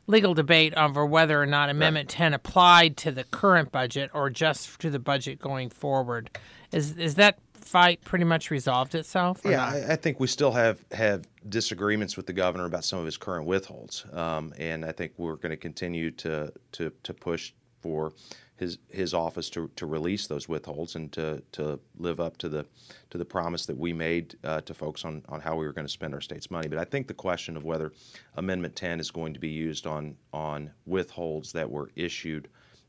legal 0.05 0.35
debate 0.35 0.71
over 0.75 1.03
whether 1.03 1.41
or 1.41 1.47
not 1.47 1.69
Amendment 1.69 2.09
10 2.09 2.35
applied 2.35 2.95
to 2.97 3.11
the 3.11 3.23
current 3.23 3.71
budget 3.71 4.11
or 4.13 4.29
just 4.29 4.79
to 4.81 4.91
the 4.91 4.99
budget 4.99 5.39
going 5.39 5.71
forward. 5.71 6.29
Is 6.71 6.95
is 6.97 7.15
that 7.15 7.39
fight 7.53 8.03
pretty 8.03 8.25
much 8.25 8.51
resolved 8.51 8.93
itself? 8.93 9.41
Yeah. 9.43 9.65
I, 9.65 9.93
I 9.93 9.95
think 9.95 10.19
we 10.19 10.27
still 10.27 10.51
have 10.51 10.85
have 10.91 11.25
disagreements 11.49 12.15
with 12.15 12.27
the 12.27 12.33
governor 12.33 12.65
about 12.65 12.85
some 12.85 12.99
of 12.99 13.05
his 13.05 13.17
current 13.17 13.47
withholds, 13.47 14.05
um, 14.13 14.53
and 14.59 14.85
I 14.85 14.91
think 14.91 15.13
we're 15.17 15.37
going 15.37 15.49
to 15.51 15.57
continue 15.57 16.11
to 16.11 16.53
to 16.73 16.91
to 17.01 17.13
push 17.13 17.53
for 17.81 18.13
his 18.57 18.77
his 18.89 19.13
office 19.13 19.49
to, 19.51 19.69
to 19.75 19.85
release 19.85 20.27
those 20.27 20.47
withholds 20.47 20.95
and 20.95 21.11
to, 21.11 21.41
to 21.51 21.79
live 21.97 22.19
up 22.19 22.37
to 22.37 22.49
the 22.49 22.65
to 23.09 23.17
the 23.17 23.25
promise 23.25 23.65
that 23.65 23.77
we 23.77 23.93
made 23.93 24.37
uh, 24.43 24.61
to 24.61 24.73
folks 24.73 25.03
on, 25.03 25.23
on 25.27 25.41
how 25.41 25.55
we 25.55 25.65
were 25.65 25.73
going 25.73 25.87
to 25.87 25.91
spend 25.91 26.13
our 26.13 26.21
state's 26.21 26.49
money. 26.49 26.67
But 26.67 26.79
I 26.79 26.85
think 26.85 27.07
the 27.07 27.13
question 27.13 27.57
of 27.57 27.63
whether 27.63 27.91
Amendment 28.35 28.75
10 28.75 28.99
is 28.99 29.11
going 29.11 29.33
to 29.33 29.39
be 29.39 29.49
used 29.49 29.85
on 29.85 30.15
on 30.33 30.71
withholds 30.85 31.51
that 31.53 31.69
were 31.69 31.89
issued 31.95 32.47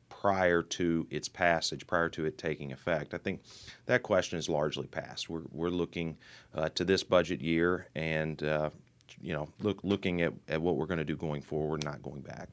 prior 0.09 0.63
to 0.63 1.07
its 1.11 1.29
passage, 1.29 1.87
prior 1.87 2.09
to 2.09 2.25
it 2.27 2.39
taking 2.39 2.73
effect. 2.73 3.13
I 3.13 3.19
think 3.19 3.43
that 3.87 4.03
question 4.03 4.39
is 4.39 4.49
largely 4.49 4.87
passed. 4.87 5.29
We're, 5.29 5.43
we're 5.51 5.69
looking 5.69 6.17
uh, 6.55 6.69
to 6.71 6.85
this 6.85 7.03
budget 7.03 7.41
year 7.41 7.89
and 7.95 8.43
uh, 8.43 8.71
you 9.21 9.33
know 9.33 9.49
look 9.61 9.81
looking 9.83 10.23
at, 10.23 10.33
at 10.49 10.63
what 10.63 10.77
we're 10.77 10.87
going 10.87 10.99
to 10.99 11.05
do 11.05 11.17
going 11.17 11.43
forward, 11.43 11.85
not 11.85 12.03
going 12.03 12.21
back. 12.21 12.49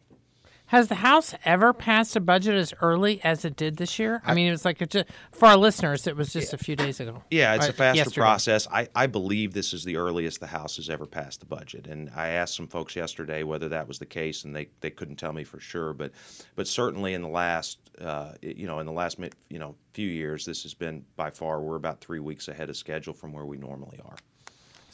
Has 0.74 0.88
the 0.88 0.96
House 0.96 1.36
ever 1.46 1.72
passed 1.72 2.16
a 2.16 2.20
budget 2.20 2.56
as 2.56 2.74
early 2.82 3.24
as 3.24 3.46
it 3.46 3.56
did 3.56 3.78
this 3.78 4.00
year? 4.00 4.24
I, 4.26 4.34
mean, 4.34 4.48
it 4.48 4.52
was 4.52 4.66
like 4.66 4.80
just, 4.90 5.06
for 5.32 5.50
our 5.50 5.56
listeners, 5.56 6.08
it 6.08 6.18
was 6.18 6.34
just 6.34 6.52
a 6.52 6.58
few 6.58 6.76
days 6.76 7.00
ago. 7.00 7.22
Yeah, 7.30 7.54
it's 7.54 7.68
Or 7.68 7.70
a 7.70 7.74
faster 7.74 7.98
yesterday. 7.98 8.22
process. 8.22 8.68
I, 8.72 8.88
I 8.96 9.06
believe 9.06 9.54
this 9.54 9.72
is 9.72 9.84
the 9.84 9.98
earliest 9.98 10.40
the 10.40 10.48
House 10.48 10.78
has 10.78 10.90
ever 10.90 11.06
passed 11.06 11.42
the 11.42 11.46
budget. 11.46 11.86
And 11.86 12.10
I 12.16 12.30
asked 12.30 12.56
some 12.56 12.66
folks 12.66 12.96
yesterday 12.96 13.44
whether 13.44 13.70
that 13.70 13.88
was 13.88 14.00
the 14.00 14.08
case, 14.08 14.46
and 14.46 14.56
they, 14.56 14.70
they 14.82 14.90
couldn't 14.90 15.18
tell 15.18 15.32
me 15.32 15.44
for 15.44 15.60
sure. 15.60 15.94
But 15.94 16.12
but 16.56 16.68
certainly 16.68 17.14
in 17.14 17.22
the 17.22 17.28
last 17.28 17.78
uh, 18.02 18.32
you 18.42 18.66
know 18.66 18.80
in 18.80 18.88
the 18.88 18.92
last 18.92 19.20
you 19.50 19.60
know 19.60 19.76
few 19.94 20.10
years, 20.10 20.44
this 20.44 20.64
has 20.64 20.74
been 20.74 21.06
by 21.16 21.30
far 21.30 21.62
we're 21.62 21.76
about 21.76 22.02
three 22.02 22.20
weeks 22.20 22.48
ahead 22.48 22.72
of 22.72 22.78
schedule 22.78 23.14
from 23.14 23.32
where 23.32 23.46
we 23.46 23.58
normally 23.58 24.00
are. 24.04 24.16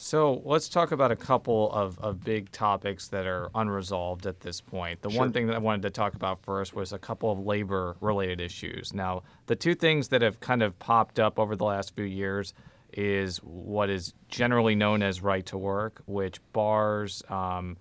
So 0.02 0.42
let's 0.46 0.70
talk 0.70 0.94
about 0.94 1.12
a 1.12 1.16
couple 1.18 1.70
of, 1.74 2.00
of 2.00 2.24
big 2.24 2.54
topics 2.54 3.10
that 3.10 3.28
are 3.28 3.52
unresolved 3.54 4.28
at 4.28 4.40
this 4.40 4.62
point. 4.62 5.02
The 5.02 5.10
one 5.10 5.34
thing 5.34 5.48
that 5.48 5.58
I 5.58 5.60
wanted 5.60 5.82
to 5.82 5.90
talk 5.90 6.14
about 6.14 6.42
first 6.42 6.74
was 6.74 6.94
a 6.94 6.98
couple 6.98 7.30
of 7.34 7.40
labor 7.40 7.98
related 8.00 8.40
issues. 8.40 8.94
Now, 8.94 9.24
the 9.48 9.58
two 9.58 9.76
things 9.76 10.08
that 10.08 10.22
have 10.22 10.40
kind 10.40 10.64
of 10.64 10.80
popped 10.80 11.20
up 11.20 11.38
over 11.38 11.58
the 11.58 11.66
last 11.66 11.98
few 11.98 12.06
years 12.06 12.54
is 12.94 13.40
what 13.40 13.90
is 13.90 14.14
generally 14.30 14.74
known 14.74 15.04
as 15.04 15.22
right 15.22 15.46
to 15.48 15.58
work, 15.58 16.02
which 16.06 16.40
bars 16.54 17.22
um, 17.28 17.76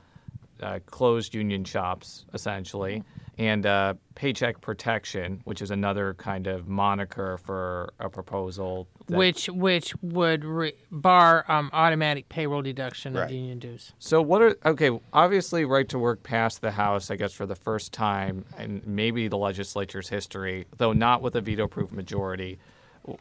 uh, 0.60 0.80
closed 0.86 1.36
union 1.36 1.62
shops, 1.62 2.24
essentially, 2.34 3.04
and 3.38 3.64
uh, 3.66 3.94
paycheck 4.16 4.60
protection, 4.60 5.40
which 5.44 5.62
is 5.62 5.70
another 5.70 6.14
kind 6.14 6.46
of 6.48 6.66
moniker 6.68 7.38
for 7.38 7.92
a 8.00 8.10
proposal. 8.10 8.88
that- 9.06 9.16
Which 9.16 9.48
which 9.48 9.94
would 10.02 10.44
re- 10.44 10.72
bar 10.90 11.44
um, 11.48 11.70
automatic 11.72 12.28
payroll 12.28 12.62
deduction 12.62 13.14
Right. 13.14 13.24
of 13.26 13.30
union 13.30 13.60
dues. 13.60 13.92
So 14.00 14.20
what 14.20 14.42
are 14.42 14.56
okay? 14.66 14.90
Obviously, 15.12 15.64
right 15.64 15.88
to 15.88 15.98
work 15.98 16.22
passed 16.22 16.60
the 16.60 16.72
House, 16.72 17.10
I 17.10 17.16
guess, 17.16 17.32
for 17.32 17.46
the 17.46 17.54
first 17.54 17.92
time 17.92 18.44
in 18.58 18.82
maybe 18.84 19.28
the 19.28 19.38
legislature's 19.38 20.08
history, 20.08 20.66
though 20.76 20.92
not 20.92 21.22
with 21.22 21.36
a 21.36 21.40
veto-proof 21.40 21.92
majority. 21.92 22.58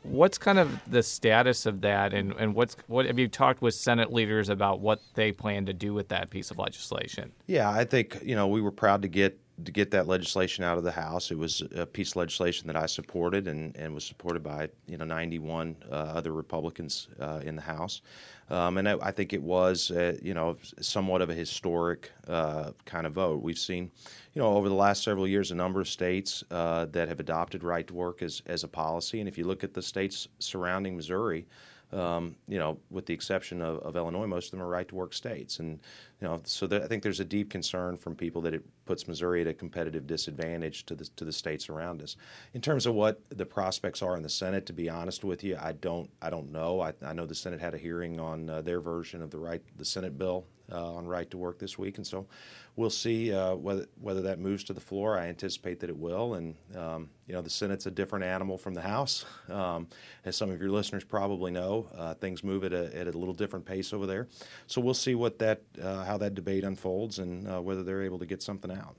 What's 0.04 0.38
kind 0.38 0.58
of 0.60 0.82
the 0.92 1.02
status 1.02 1.66
of 1.66 1.80
that, 1.82 2.14
and, 2.14 2.34
and 2.34 2.54
what's 2.56 2.76
what 2.88 3.06
have 3.06 3.18
you 3.18 3.30
talked 3.30 3.62
with 3.62 3.74
Senate 3.74 4.12
leaders 4.12 4.50
about 4.50 4.82
what 4.82 5.00
they 5.14 5.32
plan 5.32 5.66
to 5.68 5.74
do 5.74 5.94
with 5.94 6.10
that 6.10 6.30
piece 6.30 6.52
of 6.52 6.58
legislation? 6.58 7.32
Yeah, 7.46 7.70
I 7.70 7.86
think 7.86 8.18
you 8.24 8.36
know 8.36 8.48
we 8.48 8.60
were 8.62 8.72
proud 8.72 9.04
to 9.04 9.08
get 9.08 9.40
to 9.66 9.72
get 9.72 9.90
that 9.92 10.08
legislation 10.08 10.64
out 10.64 10.78
of 10.78 10.84
the 10.84 10.92
House. 10.92 11.32
It 11.32 11.38
was 11.38 11.64
a 11.76 11.86
piece 11.86 12.12
of 12.12 12.18
legislation 12.18 12.68
that 12.68 12.76
I 12.76 12.86
supported 12.86 13.48
and, 13.48 13.76
and 13.76 13.94
was 13.94 14.06
supported 14.06 14.44
by 14.44 14.70
you 14.88 14.98
know 14.98 15.06
91 15.06 15.76
uh, 15.90 15.94
other 15.94 16.32
Republicans 16.32 17.08
uh, 17.20 17.42
in 17.44 17.56
the 17.56 17.62
House, 17.62 18.02
um, 18.50 18.78
and 18.78 18.88
I, 18.88 18.98
I 19.02 19.12
think 19.12 19.34
it 19.34 19.42
was 19.42 19.92
uh, 19.92 20.18
you 20.22 20.34
know 20.34 20.58
somewhat 20.80 21.22
of 21.22 21.30
a 21.30 21.34
historic 21.34 22.12
uh, 22.28 22.72
kind 22.86 23.08
of 23.08 23.14
vote. 23.14 23.42
We've 23.42 23.58
seen 23.58 23.92
you 24.34 24.42
know 24.42 24.56
over 24.56 24.70
the 24.70 24.76
last 24.76 25.04
several 25.04 25.28
years 25.28 25.52
a 25.52 25.56
number 25.56 25.82
of 25.82 25.88
states 25.88 26.44
uh, 26.52 26.86
that 26.92 27.08
have 27.08 27.20
adopted 27.20 27.64
right 27.64 27.88
to 27.88 27.94
work 27.94 28.22
as 28.22 28.44
as 28.46 28.64
a 28.64 28.68
policy, 28.68 29.20
and 29.20 29.28
if 29.28 29.38
you 29.38 29.46
look 29.46 29.64
at 29.64 29.74
the 29.74 29.82
states 29.82 30.28
surrounding 30.40 30.96
Missouri 30.96 31.48
um, 31.94 32.36
you 32.48 32.60
know, 32.60 32.78
with 32.90 33.06
the 33.06 33.14
exception 33.14 33.62
of, 33.62 33.80
of 33.80 33.96
Illinois, 33.96 34.28
most 34.28 34.48
of 34.48 34.52
them 34.52 34.62
are 34.62 34.70
right 34.70 34.88
to 34.88 34.96
work 34.96 35.14
states. 35.14 35.60
And, 35.60 35.80
you 36.20 36.28
know, 36.28 36.42
so 36.46 36.68
I 36.72 36.88
think 36.88 37.04
there's 37.04 37.20
a 37.20 37.26
deep 37.26 37.52
concern 37.52 37.96
from 37.96 38.16
people 38.16 38.42
that 38.42 38.54
it 38.54 38.64
puts 38.86 39.08
Missouri 39.08 39.42
at 39.42 39.48
a 39.48 39.54
competitive 39.54 40.08
disadvantage 40.08 40.86
to 40.88 40.96
the, 40.96 41.06
to 41.16 41.26
the 41.26 41.32
states 41.32 41.70
around 41.70 42.02
us. 42.02 42.16
In 42.54 42.62
terms 42.62 42.88
of 42.88 42.96
what 42.96 43.22
the 43.30 43.46
prospects 43.46 44.02
are 44.02 44.18
in 44.18 44.24
the 44.24 44.30
Senate, 44.30 44.66
to 44.66 44.74
be 44.74 44.90
honest 44.90 45.24
with 45.24 45.44
you, 45.44 45.58
I 45.62 45.74
don't, 45.74 46.10
I 46.22 46.32
don't 46.32 46.52
know. 46.52 46.82
I, 46.82 46.94
I 47.06 47.14
know 47.14 47.28
the 47.28 47.36
Senate 47.36 47.60
had 47.60 47.76
a 47.76 47.78
hearing 47.78 48.20
on 48.20 48.50
uh, 48.50 48.62
their 48.62 48.82
version 48.82 49.22
of 49.22 49.30
the 49.30 49.38
right, 49.38 49.62
the 49.78 49.86
Senate 49.86 50.18
bill 50.18 50.46
uh, 50.72 50.94
on 50.96 51.08
right 51.08 51.30
to 51.32 51.38
work 51.38 51.60
this 51.60 51.78
week. 51.78 51.98
And 51.98 52.06
so 52.06 52.28
we'll 52.76 52.90
see 52.90 53.34
uh, 53.34 53.56
whether, 53.56 53.86
whether 54.00 54.22
that 54.24 54.40
moves 54.40 54.64
to 54.66 54.74
the 54.74 54.82
floor. 54.82 55.18
I 55.18 55.28
anticipate 55.28 55.80
that 55.80 55.90
it 55.90 55.98
will. 55.98 56.36
And, 56.36 56.56
um, 56.76 57.10
you 57.26 57.34
know, 57.34 57.42
the 57.42 57.50
Senate's 57.50 57.86
a 57.86 57.92
different 57.92 58.26
animal 58.26 58.58
from 58.58 58.74
the 58.74 58.82
House. 58.82 59.26
Um, 59.48 59.88
as 60.26 60.36
some 60.36 60.52
of 60.52 60.60
your 60.60 60.70
listeners 60.72 61.06
probably 61.06 61.52
know, 61.52 61.88
uh, 61.96 62.14
things 62.16 62.44
move 62.44 62.66
at 62.66 62.74
a, 62.74 62.94
at 62.96 63.08
a 63.08 63.18
little 63.18 63.34
different 63.34 63.66
pace 63.66 63.94
over 63.94 64.06
there. 64.06 64.28
So 64.68 64.82
we'll 64.82 64.94
see 64.94 65.16
what 65.16 65.40
that, 65.40 65.62
uh, 65.82 66.04
how 66.08 66.18
that 66.18 66.34
debate 66.34 66.64
unfolds 66.64 67.20
and 67.20 67.48
uh, 67.48 67.62
whether 67.62 67.84
they're 67.84 68.04
able 68.04 68.20
to 68.20 68.26
get 68.26 68.42
something 68.42 68.72
out. 68.72 68.96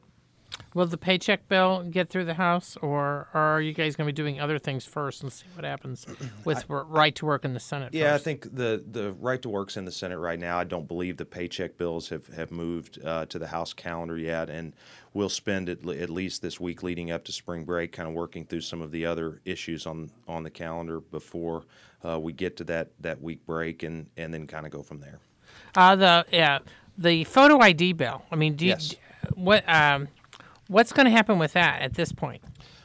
Will 0.75 0.87
the 0.87 0.99
paycheck 0.99 1.49
bill 1.49 1.83
get 1.83 2.11
through 2.11 2.27
the 2.27 2.35
House, 2.35 2.77
or, 2.83 3.29
are 3.33 3.61
you 3.61 3.73
guys 3.73 3.97
going 3.97 4.07
to 4.07 4.13
be 4.13 4.17
doing 4.17 4.41
other 4.41 4.59
things 4.59 4.85
first 4.85 5.23
and 5.23 5.33
see 5.33 5.47
what 5.55 5.65
happens 5.65 6.07
with 6.45 6.65
r- 6.69 6.85
right 6.85 7.15
to 7.15 7.27
work 7.27 7.45
in 7.45 7.55
the 7.55 7.61
Senate? 7.61 7.95
Yeah, 7.95 8.15
I 8.15 8.19
think 8.19 8.55
the, 8.55 8.85
the 8.91 9.13
right 9.15 9.41
to 9.43 9.49
work's 9.49 9.77
in 9.77 9.85
the 9.85 9.93
Senate 9.93 10.19
right 10.19 10.39
now. 10.39 10.59
I 10.59 10.65
don't 10.65 10.87
believe 10.87 11.17
the 11.17 11.25
paycheck 11.25 11.79
bills 11.79 12.09
have, 12.11 12.27
have 12.29 12.51
moved 12.51 13.03
uh, 13.05 13.27
to 13.27 13.39
the 13.39 13.47
House 13.47 13.73
calendar 13.73 14.19
yet. 14.19 14.51
And 14.51 14.75
we'll 15.15 15.29
spend 15.29 15.69
at, 15.69 15.87
at 15.89 16.11
least 16.11 16.43
this 16.43 16.61
week 16.61 16.83
leading 16.83 17.11
up 17.11 17.25
to 17.25 17.33
spring 17.33 17.65
break 17.65 17.93
kind 17.93 18.09
of 18.09 18.15
working 18.15 18.45
through 18.45 18.63
some 18.63 18.83
of 18.83 18.91
the 18.91 19.07
other 19.07 19.41
issues 19.45 19.87
on, 19.87 20.11
on 20.27 20.43
the 20.43 20.51
calendar 20.51 21.01
before 21.01 21.65
uh, 22.05 22.19
we 22.21 22.33
get 22.33 22.57
to 22.59 22.65
that, 22.65 22.91
that 23.01 23.23
week 23.23 23.45
break 23.47 23.83
and, 23.85 24.07
and 24.17 24.35
then 24.35 24.47
kind 24.47 24.67
of 24.67 24.73
go 24.73 24.83
from 24.83 25.01
there. 25.01 25.19
Uh, 25.75 25.97
the 25.97 26.27
yeah, 26.33 26.59
the 26.99 27.25
photo 27.25 27.61
ID 27.61 27.95
bill. 27.95 28.23
I 28.31 28.37
mean, 28.37 28.55
do 28.57 28.65
you, 28.67 28.71
Yes. 28.73 28.95
what 29.35 29.67
um, 29.69 30.09
what's 30.67 30.93
going 30.93 31.07
to 31.07 31.11
happen 31.13 31.39
with 31.39 31.53
that 31.55 31.81
at 31.81 31.95
this 31.95 32.13
point? 32.13 32.43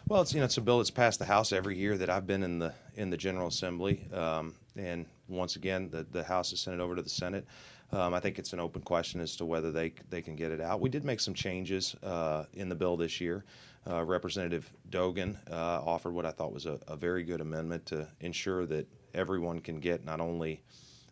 Well, 0.08 0.22
it's 0.22 0.34
you 0.34 0.40
know 0.40 0.46
it's 0.46 0.58
a 0.58 0.62
bill 0.62 0.78
that's 0.78 0.92
passed 0.92 1.20
the 1.20 1.26
House 1.26 1.52
every 1.52 1.78
year 1.78 1.98
that 1.98 2.10
I've 2.10 2.28
been 2.28 2.44
in 2.44 2.60
the 2.60 2.74
in 2.96 3.10
the 3.10 3.18
General 3.18 3.48
Assembly, 3.48 4.06
um, 4.14 4.54
and 4.78 5.06
once 5.28 5.56
again 5.56 5.90
the 5.90 6.06
the 6.12 6.24
House 6.24 6.52
has 6.52 6.60
sent 6.60 6.80
it 6.80 6.84
over 6.84 6.96
to 6.96 7.02
the 7.02 7.10
Senate. 7.10 7.46
Um, 7.92 8.14
I 8.16 8.20
think 8.20 8.40
it's 8.40 8.54
an 8.54 8.60
open 8.60 8.82
question 8.82 9.22
as 9.22 9.36
to 9.38 9.46
whether 9.46 9.72
they 9.72 9.94
they 10.10 10.22
can 10.22 10.36
get 10.36 10.52
it 10.52 10.60
out. 10.62 10.82
We 10.82 10.90
did 10.90 11.06
make 11.06 11.20
some 11.20 11.34
changes 11.34 11.96
uh, 12.04 12.46
in 12.54 12.70
the 12.70 12.76
bill 12.76 12.98
this 12.98 13.22
year. 13.22 13.46
Uh, 13.90 14.04
Representative 14.04 14.70
Dogan 14.90 15.38
uh, 15.52 15.82
offered 15.84 16.14
what 16.14 16.26
I 16.26 16.32
thought 16.32 16.54
was 16.54 16.66
a, 16.66 16.80
a 16.88 16.96
very 16.96 17.24
good 17.24 17.42
amendment 17.42 17.86
to 17.88 18.08
ensure 18.22 18.66
that 18.68 18.88
everyone 19.14 19.60
can 19.60 19.80
get 19.80 20.06
not 20.06 20.20
only 20.22 20.62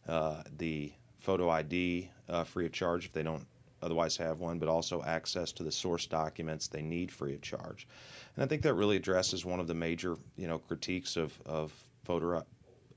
uh, 0.07 0.41
the 0.57 0.91
photo 1.19 1.49
ID 1.49 2.09
uh, 2.31 2.43
free 2.43 2.65
of 2.65 2.71
charge 2.71 3.05
if 3.05 3.13
they 3.13 3.23
don't 3.23 3.45
otherwise 3.81 4.15
have 4.17 4.39
one, 4.39 4.59
but 4.59 4.69
also 4.69 5.03
access 5.03 5.51
to 5.51 5.63
the 5.63 5.71
source 5.71 6.05
documents 6.05 6.67
they 6.67 6.81
need 6.81 7.11
free 7.11 7.33
of 7.33 7.41
charge. 7.41 7.87
And 8.35 8.43
I 8.43 8.47
think 8.47 8.61
that 8.61 8.73
really 8.75 8.95
addresses 8.95 9.45
one 9.45 9.59
of 9.59 9.67
the 9.67 9.73
major, 9.73 10.17
you 10.37 10.47
know, 10.47 10.59
critiques 10.59 11.17
of, 11.17 11.37
of 11.45 11.73
photo 12.03 12.43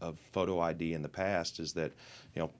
of 0.00 0.18
photo 0.32 0.60
ID 0.60 0.92
in 0.92 1.02
the 1.02 1.08
past 1.08 1.60
is 1.60 1.72
that, 1.72 1.92
you 2.34 2.42
know, 2.42 2.50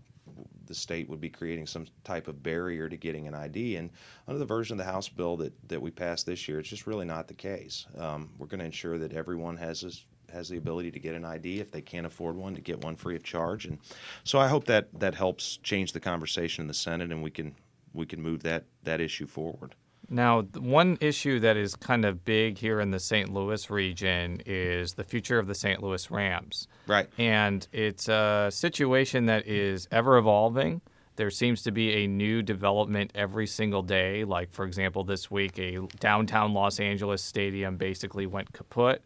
the 0.67 0.75
state 0.75 1.09
would 1.09 1.21
be 1.21 1.29
creating 1.29 1.67
some 1.67 1.87
type 2.05 2.27
of 2.27 2.43
barrier 2.43 2.89
to 2.89 2.97
getting 2.97 3.29
an 3.29 3.35
ID. 3.35 3.77
And 3.77 3.91
under 4.27 4.39
the 4.39 4.47
version 4.47 4.81
of 4.81 4.87
the 4.87 4.91
House 4.91 5.09
bill 5.09 5.37
that, 5.39 5.53
that 5.69 5.83
we 5.83 5.91
passed 5.91 6.25
this 6.25 6.49
year, 6.49 6.59
it's 6.59 6.69
just 6.69 6.87
really 6.87 7.05
not 7.05 7.29
the 7.29 7.35
case. 7.35 7.87
Um, 7.99 8.31
we're 8.39 8.47
going 8.47 8.61
to 8.61 8.65
ensure 8.65 8.97
that 8.99 9.13
everyone 9.13 9.59
has 9.59 9.83
this, 9.83 10.07
has 10.33 10.49
the 10.49 10.57
ability 10.57 10.91
to 10.91 10.99
get 10.99 11.15
an 11.15 11.25
ID 11.25 11.61
if 11.61 11.71
they 11.71 11.83
can't 11.83 12.07
afford 12.07 12.37
one 12.37 12.55
to 12.55 12.61
get 12.61 12.85
one 12.85 12.97
free 12.97 13.17
of 13.17 13.23
charge. 13.23 13.67
And 13.67 13.79
so 14.25 14.39
I 14.39 14.49
hope 14.49 14.65
that 14.67 14.89
that 14.99 15.15
helps 15.15 15.59
change 15.59 15.93
the 15.93 16.01
conversation 16.01 16.63
in 16.63 16.69
the 16.69 16.75
Senate 16.75 17.11
and 17.11 17.23
we 17.23 17.31
can 17.31 17.55
we 17.93 18.07
can 18.07 18.21
move 18.21 18.43
that 18.43 18.65
that 18.83 19.01
issue 19.01 19.27
forward. 19.27 19.75
Now, 20.09 20.43
one 20.43 20.99
issue 21.01 21.41
that 21.41 21.57
is 21.57 21.75
kind 21.75 22.05
of 22.05 22.25
big 22.25 22.59
here 22.59 22.81
in 22.81 22.91
the 22.91 23.01
St. 23.01 23.33
Louis 23.33 23.71
region 23.71 24.43
is 24.45 24.95
the 24.95 25.05
future 25.05 25.39
of 25.39 25.47
the 25.47 25.55
St. 25.55 25.83
Louis 25.83 26.11
Rams. 26.11 26.69
Right. 26.87 27.09
And 27.19 27.67
it's 27.73 28.09
a 28.09 28.51
situation 28.53 29.27
that 29.27 29.47
is 29.47 29.89
ever 29.91 30.19
evolving. 30.19 30.83
There 31.17 31.31
seems 31.31 31.63
to 31.63 31.71
be 31.71 32.05
a 32.05 32.07
new 32.07 32.43
development 32.43 33.13
every 33.15 33.47
single 33.47 33.83
day. 33.83 34.25
Like, 34.25 34.53
for 34.53 34.65
example, 34.65 35.05
this 35.05 35.31
week, 35.31 35.59
a 35.59 35.79
downtown 36.01 36.53
Los 36.53 36.81
Angeles 36.81 37.23
stadium 37.23 37.77
basically 37.77 38.27
went 38.27 38.53
kaput. 38.53 39.03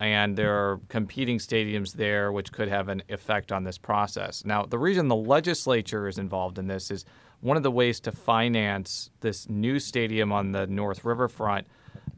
And 0.00 0.34
there 0.34 0.54
are 0.54 0.80
competing 0.88 1.38
stadiums 1.38 1.92
there, 1.92 2.32
which 2.32 2.52
could 2.52 2.68
have 2.68 2.88
an 2.88 3.02
effect 3.10 3.52
on 3.52 3.64
this 3.64 3.76
process. 3.76 4.44
Now, 4.46 4.64
the 4.64 4.78
reason 4.78 5.08
the 5.08 5.14
legislature 5.14 6.08
is 6.08 6.18
involved 6.18 6.58
in 6.58 6.66
this 6.66 6.90
is 6.90 7.04
one 7.40 7.58
of 7.58 7.62
the 7.62 7.70
ways 7.70 8.00
to 8.00 8.12
finance 8.12 9.10
this 9.20 9.48
new 9.48 9.78
stadium 9.78 10.32
on 10.32 10.52
the 10.52 10.66
North 10.66 11.04
Riverfront, 11.04 11.66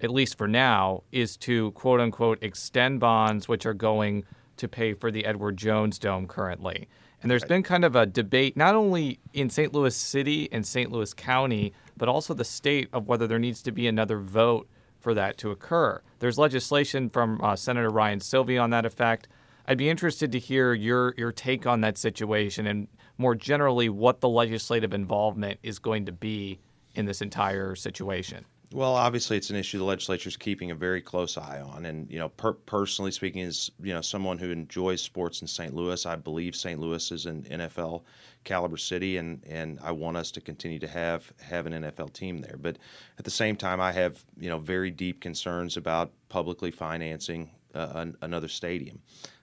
at 0.00 0.10
least 0.10 0.38
for 0.38 0.46
now, 0.46 1.02
is 1.10 1.36
to 1.38 1.72
quote 1.72 2.00
unquote 2.00 2.38
extend 2.40 3.00
bonds, 3.00 3.48
which 3.48 3.66
are 3.66 3.74
going 3.74 4.24
to 4.58 4.68
pay 4.68 4.94
for 4.94 5.10
the 5.10 5.24
Edward 5.24 5.56
Jones 5.56 5.98
Dome 5.98 6.28
currently. 6.28 6.88
And 7.20 7.30
there's 7.30 7.44
been 7.44 7.62
kind 7.62 7.84
of 7.84 7.94
a 7.94 8.04
debate, 8.04 8.56
not 8.56 8.74
only 8.74 9.20
in 9.32 9.48
St. 9.48 9.72
Louis 9.72 9.94
City 9.94 10.48
and 10.50 10.66
St. 10.66 10.90
Louis 10.90 11.14
County, 11.14 11.72
but 11.96 12.08
also 12.08 12.34
the 12.34 12.44
state 12.44 12.88
of 12.92 13.06
whether 13.06 13.28
there 13.28 13.38
needs 13.38 13.62
to 13.62 13.72
be 13.72 13.86
another 13.86 14.18
vote 14.18 14.68
for 15.02 15.14
that 15.14 15.36
to 15.38 15.50
occur. 15.50 16.00
There's 16.20 16.38
legislation 16.38 17.10
from 17.10 17.40
uh, 17.42 17.56
Senator 17.56 17.90
Ryan 17.90 18.20
Silvey 18.20 18.62
on 18.62 18.70
that 18.70 18.86
effect. 18.86 19.28
I'd 19.66 19.78
be 19.78 19.90
interested 19.90 20.32
to 20.32 20.38
hear 20.38 20.72
your 20.74 21.14
your 21.16 21.32
take 21.32 21.66
on 21.66 21.82
that 21.82 21.98
situation 21.98 22.66
and 22.66 22.88
more 23.18 23.34
generally 23.34 23.88
what 23.88 24.20
the 24.20 24.28
legislative 24.28 24.92
involvement 24.92 25.60
is 25.62 25.78
going 25.78 26.06
to 26.06 26.12
be 26.12 26.60
in 26.94 27.06
this 27.06 27.20
entire 27.20 27.74
situation. 27.74 28.44
Well, 28.72 28.94
obviously, 28.94 29.36
it's 29.36 29.50
an 29.50 29.56
issue 29.56 29.78
the 29.78 29.84
legislature 29.84 30.28
is 30.28 30.36
keeping 30.36 30.70
a 30.70 30.74
very 30.74 31.02
close 31.02 31.36
eye 31.36 31.60
on, 31.60 31.84
and 31.84 32.10
you 32.10 32.18
know, 32.18 32.30
per- 32.30 32.54
personally 32.54 33.10
speaking, 33.10 33.42
as 33.42 33.70
you 33.82 33.92
know, 33.92 34.00
someone 34.00 34.38
who 34.38 34.50
enjoys 34.50 35.02
sports 35.02 35.42
in 35.42 35.46
St. 35.46 35.74
Louis, 35.74 36.06
I 36.06 36.16
believe 36.16 36.56
St. 36.56 36.80
Louis 36.80 37.10
is 37.12 37.26
an 37.26 37.42
NFL 37.44 38.04
caliber 38.44 38.76
city, 38.76 39.18
and 39.18 39.42
and 39.46 39.78
I 39.82 39.92
want 39.92 40.16
us 40.16 40.30
to 40.32 40.40
continue 40.40 40.78
to 40.78 40.88
have 40.88 41.30
have 41.40 41.66
an 41.66 41.72
NFL 41.72 42.12
team 42.12 42.38
there. 42.38 42.56
But 42.58 42.78
at 43.18 43.24
the 43.24 43.30
same 43.30 43.56
time, 43.56 43.80
I 43.80 43.92
have 43.92 44.24
you 44.38 44.48
know 44.48 44.58
very 44.58 44.90
deep 44.90 45.20
concerns 45.20 45.76
about 45.76 46.10
publicly 46.28 46.70
financing 46.70 47.50
uh, 47.74 47.92
an, 47.94 48.16
another 48.22 48.48
stadium. 48.48 49.00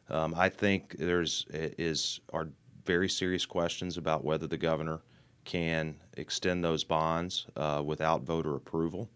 Um, 0.10 0.34
I 0.36 0.49
think 0.49 0.95
there's 0.97 1.45
is 1.51 2.19
are 2.34 2.49
very 2.86 3.10
serious 3.10 3.45
questions 3.45 3.97
about 3.97 4.23
whether 4.23 4.47
the 4.47 4.58
governor 4.58 5.01
can 5.49 5.95
extend 6.17 6.63
those 6.63 6.83
bonds 6.83 7.47
uh, 7.55 7.81
without 7.83 8.21
voter 8.21 8.55
approval. 8.55 9.09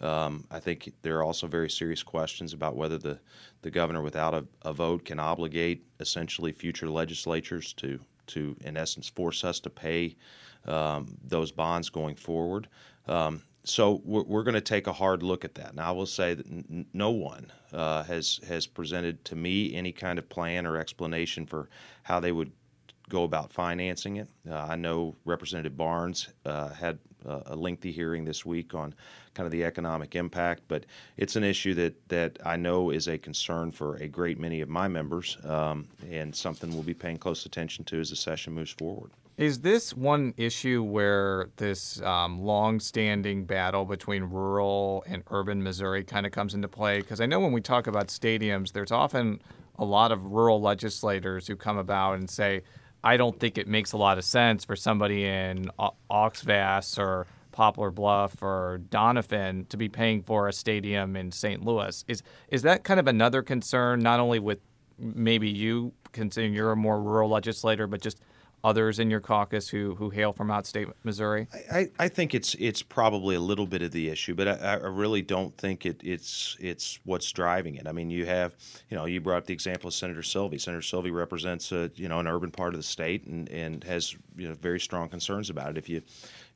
Um, 0.00 0.44
I 0.50 0.60
think 0.60 0.92
there 1.00 1.16
are 1.16 1.24
also 1.24 1.46
very 1.46 1.70
serious 1.70 2.02
questions 2.02 2.52
about 2.52 2.76
whether 2.76 2.98
the, 2.98 3.18
the 3.62 3.70
governor, 3.70 4.02
without 4.02 4.34
a, 4.34 4.44
a 4.62 4.72
vote, 4.72 5.06
can 5.06 5.18
obligate 5.18 5.82
essentially 5.98 6.52
future 6.52 6.90
legislatures 6.90 7.72
to, 7.74 7.98
to, 8.26 8.54
in 8.64 8.76
essence, 8.76 9.08
force 9.08 9.44
us 9.44 9.60
to 9.60 9.70
pay 9.70 10.14
um, 10.66 11.16
those 11.24 11.50
bonds 11.50 11.88
going 11.88 12.16
forward. 12.16 12.68
Um, 13.06 13.42
so 13.64 14.02
we're, 14.04 14.24
we're 14.24 14.44
going 14.44 14.54
to 14.54 14.60
take 14.74 14.86
a 14.86 14.92
hard 14.92 15.22
look 15.22 15.44
at 15.44 15.54
that. 15.54 15.74
Now, 15.74 15.88
I 15.88 15.92
will 15.92 16.06
say 16.06 16.34
that 16.34 16.46
n- 16.46 16.86
no 16.92 17.10
one 17.10 17.50
uh, 17.72 18.02
has 18.04 18.40
has 18.46 18.66
presented 18.66 19.24
to 19.24 19.36
me 19.36 19.74
any 19.74 19.92
kind 19.92 20.18
of 20.18 20.28
plan 20.28 20.66
or 20.66 20.76
explanation 20.76 21.46
for 21.46 21.68
how 22.02 22.20
they 22.20 22.32
would 22.32 22.52
go 23.08 23.24
about 23.24 23.52
financing 23.52 24.16
it. 24.16 24.28
Uh, 24.48 24.54
I 24.56 24.76
know 24.76 25.16
Representative 25.24 25.76
Barnes 25.76 26.28
uh, 26.44 26.68
had 26.68 26.98
uh, 27.26 27.40
a 27.46 27.56
lengthy 27.56 27.92
hearing 27.92 28.24
this 28.24 28.46
week 28.46 28.74
on 28.74 28.94
kind 29.34 29.46
of 29.46 29.50
the 29.50 29.64
economic 29.64 30.14
impact, 30.16 30.62
but 30.68 30.84
it's 31.16 31.36
an 31.36 31.44
issue 31.44 31.74
that, 31.74 32.08
that 32.08 32.38
I 32.44 32.56
know 32.56 32.90
is 32.90 33.08
a 33.08 33.18
concern 33.18 33.72
for 33.72 33.96
a 33.96 34.08
great 34.08 34.38
many 34.38 34.60
of 34.60 34.68
my 34.68 34.88
members 34.88 35.36
um, 35.44 35.88
and 36.10 36.34
something 36.34 36.72
we'll 36.72 36.82
be 36.82 36.94
paying 36.94 37.18
close 37.18 37.46
attention 37.46 37.84
to 37.86 38.00
as 38.00 38.10
the 38.10 38.16
session 38.16 38.52
moves 38.52 38.72
forward. 38.72 39.10
Is 39.36 39.60
this 39.60 39.94
one 39.94 40.34
issue 40.36 40.82
where 40.82 41.50
this 41.58 42.02
um, 42.02 42.40
long-standing 42.40 43.44
battle 43.44 43.84
between 43.84 44.24
rural 44.24 45.04
and 45.06 45.22
urban 45.30 45.62
Missouri 45.62 46.02
kind 46.02 46.26
of 46.26 46.32
comes 46.32 46.54
into 46.54 46.66
play? 46.66 46.98
Because 47.00 47.20
I 47.20 47.26
know 47.26 47.38
when 47.38 47.52
we 47.52 47.60
talk 47.60 47.86
about 47.86 48.08
stadiums, 48.08 48.72
there's 48.72 48.90
often 48.90 49.40
a 49.78 49.84
lot 49.84 50.10
of 50.10 50.24
rural 50.24 50.60
legislators 50.60 51.46
who 51.46 51.54
come 51.54 51.78
about 51.78 52.14
and 52.14 52.28
say, 52.28 52.62
"I 53.04 53.16
don't 53.16 53.38
think 53.38 53.58
it 53.58 53.68
makes 53.68 53.92
a 53.92 53.96
lot 53.96 54.18
of 54.18 54.24
sense 54.24 54.64
for 54.64 54.76
somebody 54.76 55.24
in 55.24 55.70
Oxvass 56.10 56.98
or 56.98 57.26
Poplar 57.52 57.90
Bluff 57.90 58.42
or 58.42 58.80
Donovan 58.90 59.66
to 59.70 59.76
be 59.76 59.88
paying 59.88 60.22
for 60.22 60.48
a 60.48 60.52
stadium 60.52 61.16
in 61.16 61.32
St. 61.32 61.64
Louis." 61.64 62.04
Is 62.08 62.22
is 62.48 62.62
that 62.62 62.84
kind 62.84 63.00
of 63.00 63.06
another 63.06 63.42
concern, 63.42 64.00
not 64.00 64.20
only 64.20 64.38
with 64.38 64.60
maybe 64.98 65.48
you, 65.48 65.92
considering 66.12 66.54
you're 66.54 66.72
a 66.72 66.76
more 66.76 67.00
rural 67.00 67.30
legislator, 67.30 67.86
but 67.86 68.00
just 68.00 68.20
others 68.64 68.98
in 68.98 69.10
your 69.10 69.20
caucus 69.20 69.68
who 69.68 69.94
who 69.94 70.10
hail 70.10 70.32
from 70.32 70.48
outstate 70.48 70.90
Missouri? 71.04 71.48
I, 71.72 71.90
I 71.98 72.08
think 72.08 72.34
it's 72.34 72.54
it's 72.58 72.82
probably 72.82 73.34
a 73.34 73.40
little 73.40 73.66
bit 73.66 73.82
of 73.82 73.92
the 73.92 74.08
issue, 74.08 74.34
but 74.34 74.48
I, 74.48 74.74
I 74.74 74.74
really 74.88 75.22
don't 75.22 75.56
think 75.56 75.86
it, 75.86 76.00
it's 76.02 76.56
it's 76.60 76.98
what's 77.04 77.30
driving 77.32 77.76
it. 77.76 77.86
I 77.86 77.92
mean, 77.92 78.10
you 78.10 78.26
have 78.26 78.54
you 78.90 78.96
know 78.96 79.04
you 79.04 79.20
brought 79.20 79.38
up 79.38 79.46
the 79.46 79.54
example 79.54 79.88
of 79.88 79.94
Senator 79.94 80.22
Silvey. 80.22 80.60
Senator 80.60 80.82
Silvey 80.82 81.12
represents 81.12 81.72
a 81.72 81.90
you 81.94 82.08
know 82.08 82.18
an 82.18 82.26
urban 82.26 82.50
part 82.50 82.74
of 82.74 82.78
the 82.78 82.86
state 82.86 83.26
and, 83.26 83.48
and 83.50 83.84
has 83.84 84.16
you 84.36 84.48
know 84.48 84.54
very 84.54 84.80
strong 84.80 85.08
concerns 85.08 85.50
about 85.50 85.70
it. 85.70 85.78
If 85.78 85.88
you 85.88 86.02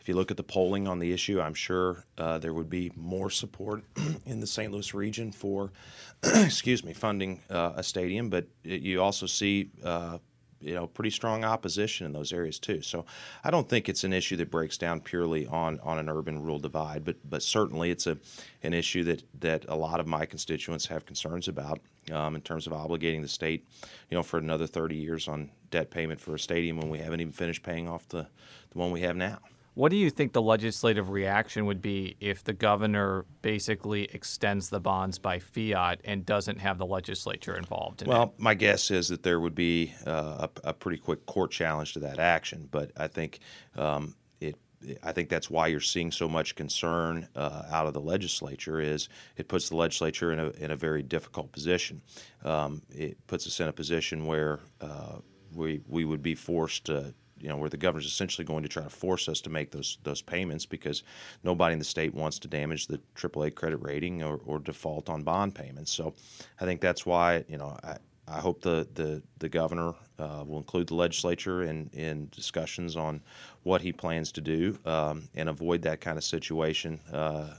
if 0.00 0.08
you 0.08 0.16
look 0.16 0.32
at 0.32 0.36
the 0.36 0.42
polling 0.42 0.88
on 0.88 0.98
the 0.98 1.12
issue, 1.12 1.40
I'm 1.40 1.54
sure 1.54 2.04
uh, 2.18 2.38
there 2.38 2.52
would 2.52 2.68
be 2.68 2.90
more 2.96 3.30
support 3.30 3.84
in 4.26 4.40
the 4.40 4.48
St. 4.48 4.72
Louis 4.72 4.92
region 4.94 5.30
for 5.30 5.70
excuse 6.24 6.82
me 6.82 6.92
funding 6.92 7.40
uh, 7.48 7.74
a 7.76 7.82
stadium, 7.82 8.28
but 8.28 8.46
you 8.64 9.00
also 9.00 9.26
see. 9.26 9.70
Uh, 9.82 10.18
you 10.62 10.74
know 10.74 10.86
pretty 10.86 11.10
strong 11.10 11.44
opposition 11.44 12.06
in 12.06 12.12
those 12.12 12.32
areas 12.32 12.58
too. 12.58 12.82
So 12.82 13.04
I 13.44 13.50
don't 13.50 13.68
think 13.68 13.88
it's 13.88 14.04
an 14.04 14.12
issue 14.12 14.36
that 14.36 14.50
breaks 14.50 14.76
down 14.76 15.00
purely 15.00 15.46
on 15.46 15.80
on 15.80 15.98
an 15.98 16.08
urban 16.08 16.40
rural 16.42 16.58
divide, 16.58 17.04
but 17.04 17.16
but 17.28 17.42
certainly 17.42 17.90
it's 17.90 18.06
a 18.06 18.18
an 18.62 18.74
issue 18.74 19.04
that 19.04 19.22
that 19.40 19.64
a 19.68 19.76
lot 19.76 20.00
of 20.00 20.06
my 20.06 20.26
constituents 20.26 20.86
have 20.86 21.06
concerns 21.06 21.48
about 21.48 21.80
um, 22.10 22.34
in 22.34 22.40
terms 22.40 22.66
of 22.66 22.72
obligating 22.72 23.22
the 23.22 23.28
state, 23.28 23.66
you 24.10 24.16
know, 24.16 24.22
for 24.22 24.38
another 24.38 24.66
30 24.66 24.96
years 24.96 25.28
on 25.28 25.50
debt 25.70 25.90
payment 25.90 26.20
for 26.20 26.34
a 26.34 26.38
stadium 26.38 26.76
when 26.76 26.90
we 26.90 26.98
haven't 26.98 27.20
even 27.20 27.32
finished 27.32 27.62
paying 27.62 27.88
off 27.88 28.08
the 28.08 28.26
the 28.70 28.78
one 28.78 28.90
we 28.90 29.00
have 29.00 29.16
now. 29.16 29.38
What 29.74 29.90
do 29.90 29.96
you 29.96 30.10
think 30.10 30.34
the 30.34 30.42
legislative 30.42 31.08
reaction 31.08 31.64
would 31.64 31.80
be 31.80 32.16
if 32.20 32.44
the 32.44 32.52
governor 32.52 33.24
basically 33.40 34.04
extends 34.12 34.68
the 34.68 34.80
bonds 34.80 35.18
by 35.18 35.38
fiat 35.38 36.02
and 36.04 36.26
doesn't 36.26 36.58
have 36.58 36.76
the 36.76 36.84
legislature 36.84 37.56
involved? 37.56 38.02
In 38.02 38.08
well, 38.08 38.34
it? 38.36 38.42
my 38.42 38.52
guess 38.52 38.90
is 38.90 39.08
that 39.08 39.22
there 39.22 39.40
would 39.40 39.54
be 39.54 39.94
uh, 40.06 40.48
a, 40.64 40.68
a, 40.68 40.72
pretty 40.74 40.98
quick 40.98 41.24
court 41.24 41.50
challenge 41.50 41.94
to 41.94 42.00
that 42.00 42.18
action, 42.18 42.68
but 42.70 42.90
I 42.98 43.08
think 43.08 43.38
um, 43.76 44.14
it. 44.40 44.56
I 45.02 45.12
think 45.12 45.30
that's 45.30 45.48
why 45.48 45.68
you're 45.68 45.80
seeing 45.80 46.10
so 46.10 46.28
much 46.28 46.54
concern 46.54 47.28
uh, 47.34 47.62
out 47.70 47.86
of 47.86 47.94
the 47.94 48.00
legislature. 48.00 48.78
Is 48.78 49.08
it 49.38 49.48
puts 49.48 49.70
the 49.70 49.76
legislature 49.76 50.32
in 50.32 50.38
a 50.38 50.50
in 50.50 50.70
a 50.70 50.76
very 50.76 51.02
difficult 51.02 51.50
position. 51.50 52.02
Um, 52.44 52.82
it 52.90 53.26
puts 53.26 53.46
us 53.46 53.58
in 53.58 53.68
a 53.68 53.72
position 53.72 54.26
where 54.26 54.60
uh, 54.82 55.16
we 55.54 55.80
we 55.88 56.04
would 56.04 56.22
be 56.22 56.34
forced 56.34 56.84
to 56.86 57.14
you 57.42 57.48
know, 57.48 57.56
where 57.56 57.68
the 57.68 57.76
governor's 57.76 58.06
essentially 58.06 58.44
going 58.44 58.62
to 58.62 58.68
try 58.68 58.82
to 58.82 58.90
force 58.90 59.28
us 59.28 59.40
to 59.42 59.50
make 59.50 59.70
those 59.70 59.98
those 60.04 60.22
payments 60.22 60.64
because 60.64 61.02
nobody 61.42 61.72
in 61.72 61.78
the 61.78 61.84
state 61.84 62.14
wants 62.14 62.38
to 62.38 62.48
damage 62.48 62.86
the 62.86 63.00
AAA 63.16 63.54
credit 63.54 63.78
rating 63.78 64.22
or, 64.22 64.40
or 64.46 64.58
default 64.58 65.10
on 65.10 65.22
bond 65.22 65.54
payments. 65.54 65.90
So, 65.92 66.14
I 66.60 66.64
think 66.64 66.80
that's 66.80 67.04
why 67.04 67.44
you 67.48 67.58
know 67.58 67.76
I, 67.82 67.96
I 68.28 68.40
hope 68.40 68.62
the 68.62 68.86
the 68.94 69.22
the 69.38 69.48
governor 69.48 69.94
uh, 70.18 70.44
will 70.46 70.58
include 70.58 70.86
the 70.88 70.94
legislature 70.94 71.64
in 71.64 71.90
in 71.92 72.28
discussions 72.30 72.96
on 72.96 73.20
what 73.64 73.82
he 73.82 73.92
plans 73.92 74.32
to 74.32 74.40
do 74.40 74.78
um, 74.84 75.28
and 75.34 75.48
avoid 75.48 75.82
that 75.82 76.00
kind 76.00 76.16
of 76.16 76.24
situation 76.24 77.00
uh, 77.12 77.54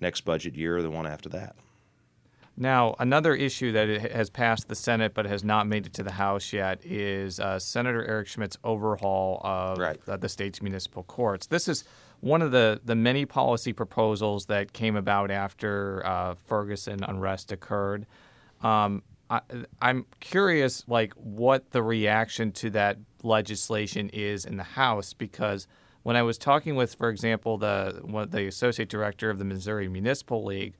next 0.00 0.22
budget 0.22 0.54
year 0.54 0.76
or 0.78 0.82
the 0.82 0.90
one 0.90 1.06
after 1.06 1.28
that. 1.30 1.56
Now, 2.56 2.94
another 3.00 3.34
issue 3.34 3.72
that 3.72 3.88
has 4.12 4.30
passed 4.30 4.68
the 4.68 4.76
Senate 4.76 5.12
but 5.12 5.26
has 5.26 5.42
not 5.42 5.66
made 5.66 5.86
it 5.86 5.92
to 5.94 6.04
the 6.04 6.12
House 6.12 6.52
yet 6.52 6.84
is 6.84 7.40
uh, 7.40 7.58
Senator 7.58 8.04
Eric 8.04 8.28
Schmitt's 8.28 8.56
overhaul 8.62 9.40
of 9.42 9.78
right. 9.78 10.00
uh, 10.06 10.16
the 10.16 10.28
state's 10.28 10.62
municipal 10.62 11.02
courts. 11.02 11.48
This 11.48 11.66
is 11.66 11.84
one 12.20 12.42
of 12.42 12.52
the, 12.52 12.80
the 12.84 12.94
many 12.94 13.26
policy 13.26 13.72
proposals 13.72 14.46
that 14.46 14.72
came 14.72 14.94
about 14.94 15.32
after 15.32 16.02
uh, 16.06 16.34
Ferguson 16.46 17.02
unrest 17.02 17.50
occurred. 17.50 18.06
Um, 18.62 19.02
I, 19.28 19.40
am 19.82 20.06
curious, 20.20 20.84
like, 20.86 21.12
what 21.14 21.70
the 21.72 21.82
reaction 21.82 22.52
to 22.52 22.70
that 22.70 22.98
legislation 23.22 24.10
is 24.10 24.44
in 24.44 24.56
the 24.58 24.62
House, 24.62 25.12
because 25.12 25.66
when 26.04 26.14
I 26.14 26.22
was 26.22 26.38
talking 26.38 26.76
with, 26.76 26.94
for 26.94 27.08
example, 27.08 27.58
the 27.58 28.26
the 28.30 28.46
associate 28.46 28.90
director 28.90 29.30
of 29.30 29.38
the 29.38 29.44
Missouri 29.44 29.88
Municipal 29.88 30.44
League 30.44 30.74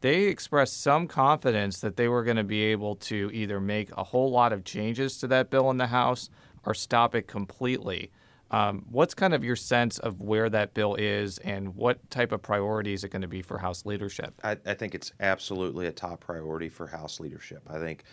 they 0.00 0.24
expressed 0.24 0.82
some 0.82 1.06
confidence 1.08 1.80
that 1.80 1.96
they 1.96 2.08
were 2.08 2.22
going 2.22 2.36
to 2.36 2.44
be 2.44 2.62
able 2.64 2.96
to 2.96 3.30
either 3.32 3.60
make 3.60 3.90
a 3.96 4.04
whole 4.04 4.30
lot 4.30 4.52
of 4.52 4.64
changes 4.64 5.18
to 5.18 5.26
that 5.28 5.50
bill 5.50 5.70
in 5.70 5.76
the 5.76 5.86
House 5.88 6.30
or 6.64 6.74
stop 6.74 7.14
it 7.14 7.26
completely. 7.26 8.10
Um, 8.50 8.84
what's 8.90 9.14
kind 9.14 9.34
of 9.34 9.42
your 9.42 9.56
sense 9.56 9.98
of 9.98 10.20
where 10.20 10.48
that 10.50 10.72
bill 10.72 10.94
is 10.94 11.38
and 11.38 11.74
what 11.74 12.10
type 12.10 12.30
of 12.30 12.42
priority 12.42 12.92
is 12.92 13.02
it 13.02 13.08
going 13.08 13.22
to 13.22 13.28
be 13.28 13.42
for 13.42 13.58
House 13.58 13.84
leadership? 13.84 14.34
I, 14.44 14.56
I 14.66 14.74
think 14.74 14.94
it's 14.94 15.12
absolutely 15.18 15.86
a 15.86 15.92
top 15.92 16.20
priority 16.20 16.68
for 16.68 16.86
House 16.86 17.18
leadership. 17.18 17.62
I 17.68 17.78
think, 17.78 18.04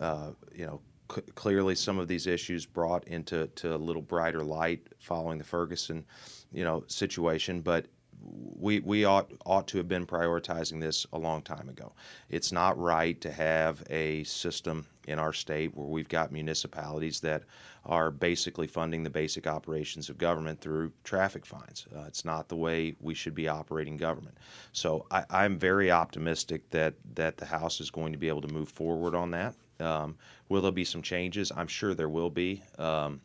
uh, 0.00 0.30
you 0.54 0.64
know, 0.64 0.80
c- 1.14 1.22
clearly 1.34 1.74
some 1.74 1.98
of 1.98 2.08
these 2.08 2.26
issues 2.26 2.64
brought 2.64 3.06
into 3.06 3.48
to 3.48 3.74
a 3.74 3.76
little 3.76 4.00
brighter 4.00 4.42
light 4.42 4.88
following 4.98 5.36
the 5.36 5.44
Ferguson, 5.44 6.06
you 6.52 6.64
know, 6.64 6.84
situation, 6.86 7.60
but 7.60 7.86
we 8.24 8.80
we 8.80 9.04
ought 9.04 9.30
ought 9.44 9.66
to 9.68 9.78
have 9.78 9.88
been 9.88 10.06
prioritizing 10.06 10.80
this 10.80 11.06
a 11.12 11.18
long 11.18 11.42
time 11.42 11.68
ago. 11.68 11.92
It's 12.28 12.52
not 12.52 12.78
right 12.78 13.20
to 13.20 13.32
have 13.32 13.82
a 13.90 14.24
system 14.24 14.86
in 15.08 15.18
our 15.18 15.32
state 15.32 15.76
where 15.76 15.86
we've 15.86 16.08
got 16.08 16.30
municipalities 16.30 17.20
that 17.20 17.42
are 17.84 18.12
basically 18.12 18.68
funding 18.68 19.02
the 19.02 19.10
basic 19.10 19.46
operations 19.46 20.08
of 20.08 20.16
government 20.16 20.60
through 20.60 20.92
traffic 21.02 21.44
fines. 21.44 21.86
Uh, 21.94 22.04
it's 22.06 22.24
not 22.24 22.48
the 22.48 22.56
way 22.56 22.94
we 23.00 23.14
should 23.14 23.34
be 23.34 23.48
operating 23.48 23.96
government. 23.96 24.38
So 24.72 25.06
I, 25.10 25.44
am 25.44 25.58
very 25.58 25.90
optimistic 25.90 26.70
that 26.70 26.94
that 27.14 27.36
the 27.36 27.46
House 27.46 27.80
is 27.80 27.90
going 27.90 28.12
to 28.12 28.18
be 28.18 28.28
able 28.28 28.42
to 28.42 28.54
move 28.54 28.68
forward 28.68 29.14
on 29.14 29.32
that. 29.32 29.54
Um, 29.80 30.16
will 30.48 30.62
there 30.62 30.70
be 30.70 30.84
some 30.84 31.02
changes? 31.02 31.50
I'm 31.56 31.66
sure 31.66 31.94
there 31.94 32.08
will 32.08 32.30
be. 32.30 32.62
Um, 32.78 33.20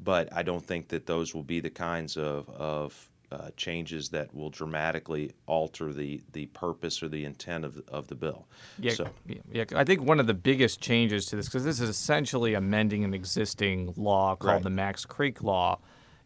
but 0.00 0.32
I 0.34 0.42
don't 0.42 0.64
think 0.64 0.88
that 0.88 1.06
those 1.06 1.32
will 1.32 1.44
be 1.44 1.60
the 1.60 1.70
kinds 1.70 2.16
of, 2.16 2.48
of 2.50 3.08
uh, 3.32 3.50
changes 3.56 4.10
that 4.10 4.32
will 4.34 4.50
dramatically 4.50 5.32
alter 5.46 5.92
the, 5.92 6.20
the 6.32 6.46
purpose 6.46 7.02
or 7.02 7.08
the 7.08 7.24
intent 7.24 7.64
of, 7.64 7.82
of 7.88 8.06
the 8.08 8.14
bill. 8.14 8.46
Yeah, 8.78 8.92
so. 8.92 9.08
yeah, 9.50 9.64
I 9.74 9.84
think 9.84 10.02
one 10.02 10.20
of 10.20 10.26
the 10.26 10.34
biggest 10.34 10.80
changes 10.80 11.26
to 11.26 11.36
this, 11.36 11.46
because 11.46 11.64
this 11.64 11.80
is 11.80 11.88
essentially 11.88 12.54
amending 12.54 13.04
an 13.04 13.14
existing 13.14 13.94
law 13.96 14.36
called 14.36 14.54
right. 14.54 14.62
the 14.62 14.70
Macks 14.70 15.04
Creek 15.04 15.42
Law, 15.42 15.78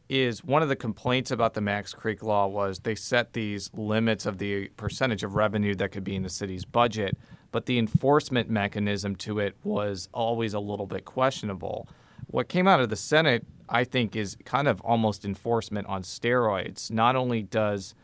is 0.09 0.45
one 0.45 0.63
of 0.63 0.69
the 0.69 0.77
complaints 0.77 1.31
about 1.31 1.55
the 1.55 1.61
Macks 1.61 1.93
Creek 1.93 2.23
Law 2.23 2.47
was 2.47 2.81
they 2.81 2.95
set 2.95 3.33
these 3.33 3.71
limits 3.75 4.27
of 4.27 4.39
the 4.39 4.69
percentage 4.77 5.25
of 5.25 5.35
revenue 5.35 5.75
that 5.75 5.91
could 5.93 6.05
be 6.05 6.15
in 6.15 6.23
the 6.23 6.29
city's 6.29 6.65
budget, 6.65 7.17
but 7.51 7.67
the 7.67 7.79
enforcement 7.79 8.49
mechanism 8.49 9.17
to 9.17 9.39
it 9.39 9.57
was 9.65 10.09
always 10.13 10.55
a 10.55 10.61
little 10.61 10.87
bit 10.87 11.05
questionable. 11.05 11.89
What 12.29 12.49
came 12.49 12.69
out 12.69 12.81
of 12.81 12.89
the 12.89 12.97
Senate 12.97 13.45
I 13.69 13.85
think 13.85 14.17
is 14.17 14.37
kind 14.45 14.69
of 14.69 14.81
almost 14.83 15.25
enforcement 15.25 15.87
on 15.87 16.03
steroids. 16.03 16.91
Not 16.91 17.17
only 17.17 17.43
does 17.43 17.95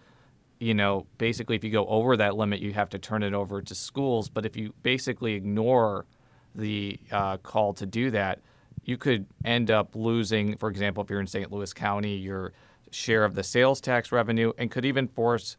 you 0.62 0.74
know, 0.74 1.06
basically, 1.18 1.56
if 1.56 1.64
you 1.64 1.70
go 1.70 1.84
over 1.88 2.16
that 2.16 2.36
limit, 2.36 2.60
you 2.60 2.72
have 2.72 2.88
to 2.90 2.98
turn 2.98 3.24
it 3.24 3.34
over 3.34 3.60
to 3.60 3.74
schools. 3.74 4.28
But 4.28 4.46
if 4.46 4.56
you 4.56 4.72
basically 4.84 5.34
ignore 5.34 6.06
the 6.54 7.00
uh, 7.10 7.38
call 7.38 7.74
to 7.74 7.84
do 7.84 8.12
that, 8.12 8.38
you 8.84 8.96
could 8.96 9.26
end 9.44 9.72
up 9.72 9.96
losing, 9.96 10.56
for 10.56 10.68
example, 10.68 11.02
if 11.02 11.10
you're 11.10 11.20
in 11.20 11.26
St. 11.26 11.50
Louis 11.50 11.72
County, 11.72 12.14
your 12.14 12.52
share 12.92 13.24
of 13.24 13.34
the 13.34 13.42
sales 13.42 13.80
tax 13.80 14.12
revenue, 14.12 14.52
and 14.56 14.70
could 14.70 14.84
even 14.84 15.08
force 15.08 15.56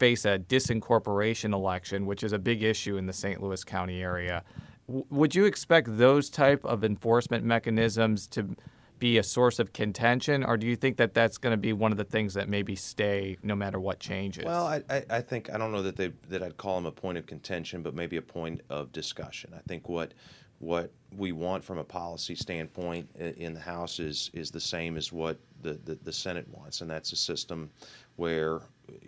face 0.00 0.24
a 0.24 0.40
disincorporation 0.40 1.52
election, 1.52 2.04
which 2.04 2.24
is 2.24 2.32
a 2.32 2.38
big 2.38 2.64
issue 2.64 2.96
in 2.96 3.06
the 3.06 3.12
St. 3.12 3.40
Louis 3.40 3.62
County 3.62 4.02
area. 4.02 4.42
W- 4.88 5.06
would 5.10 5.36
you 5.36 5.44
expect 5.44 5.96
those 5.96 6.28
type 6.28 6.64
of 6.64 6.82
enforcement 6.82 7.44
mechanisms 7.44 8.26
to 8.28 8.56
be 9.00 9.18
a 9.18 9.22
source 9.22 9.58
of 9.58 9.72
contention, 9.72 10.44
or 10.44 10.56
do 10.56 10.66
you 10.66 10.76
think 10.76 10.98
that 10.98 11.14
that's 11.14 11.38
going 11.38 11.52
to 11.52 11.56
be 11.56 11.72
one 11.72 11.90
of 11.90 11.98
the 11.98 12.04
things 12.04 12.34
that 12.34 12.48
maybe 12.48 12.76
stay 12.76 13.36
no 13.42 13.56
matter 13.56 13.80
what 13.80 13.98
changes? 13.98 14.44
Well, 14.44 14.66
I, 14.66 14.82
I, 14.88 15.04
I 15.10 15.20
think 15.20 15.52
I 15.52 15.58
don't 15.58 15.72
know 15.72 15.82
that 15.82 15.96
they 15.96 16.12
that 16.28 16.42
I'd 16.42 16.56
call 16.56 16.76
them 16.76 16.86
a 16.86 16.92
point 16.92 17.18
of 17.18 17.26
contention, 17.26 17.82
but 17.82 17.94
maybe 17.94 18.16
a 18.16 18.22
point 18.22 18.60
of 18.70 18.92
discussion. 18.92 19.52
I 19.54 19.60
think 19.66 19.88
what 19.88 20.14
what 20.60 20.92
we 21.16 21.32
want 21.32 21.64
from 21.64 21.78
a 21.78 21.84
policy 21.84 22.34
standpoint 22.34 23.08
in 23.16 23.54
the 23.54 23.60
House 23.60 23.98
is 23.98 24.30
is 24.34 24.50
the 24.50 24.60
same 24.60 24.96
as 24.96 25.10
what 25.10 25.38
the, 25.62 25.74
the, 25.84 25.98
the 26.04 26.12
Senate 26.12 26.46
wants, 26.48 26.82
and 26.82 26.90
that's 26.90 27.12
a 27.12 27.16
system 27.16 27.70
where 28.16 28.60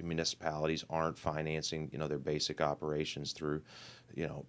municipalities 0.02 0.84
aren't 0.90 1.18
financing 1.18 1.90
you 1.92 1.98
know 1.98 2.08
their 2.08 2.18
basic 2.18 2.60
operations 2.60 3.32
through 3.32 3.62
you 4.14 4.26
know 4.26 4.44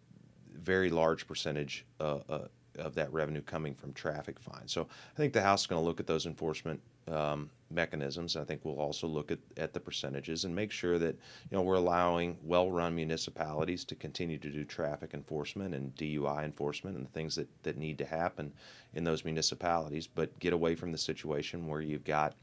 very 0.56 0.90
large 0.90 1.28
percentage 1.28 1.86
uh, 2.00 2.20
uh, 2.30 2.48
of 2.78 2.96
that 2.96 3.12
revenue 3.14 3.42
coming 3.42 3.74
from 3.74 3.94
traffic 3.94 4.40
fines. 4.40 4.72
So 4.72 4.88
I 5.14 5.18
think 5.18 5.34
the 5.34 5.42
House 5.42 5.62
is 5.62 5.68
going 5.68 5.82
to 5.82 5.86
look 5.86 6.00
at 6.00 6.08
those 6.08 6.26
enforcement 6.26 6.82
um, 7.08 7.50
mechanisms. 7.70 8.38
I 8.38 8.44
think 8.44 8.62
we'll 8.64 8.80
also 8.80 9.08
look 9.08 9.32
at, 9.32 9.40
at 9.58 9.74
the 9.74 9.80
percentages 9.80 10.46
and 10.46 10.56
make 10.56 10.72
sure 10.72 10.98
that 11.00 11.16
you 11.50 11.58
know 11.58 11.62
we're 11.62 11.76
allowing 11.76 12.38
well-run 12.44 12.96
municipalities 12.96 13.84
to 13.86 13.96
continue 13.96 14.38
to 14.38 14.50
do 14.50 14.64
traffic 14.64 15.14
enforcement 15.14 15.76
and 15.76 15.96
DUI 15.96 16.46
enforcement 16.46 16.96
and 16.96 17.06
the 17.06 17.12
things 17.12 17.36
that, 17.36 17.48
that 17.64 17.78
need 17.78 17.98
to 17.98 18.06
happen 18.06 18.54
in 18.94 19.04
those 19.04 19.26
municipalities, 19.26 20.08
but 20.08 20.38
get 20.40 20.54
away 20.54 20.76
from 20.76 20.92
the 20.92 20.98
situation 20.98 21.68
where 21.68 21.82
you've 21.82 22.06
got, 22.06 22.36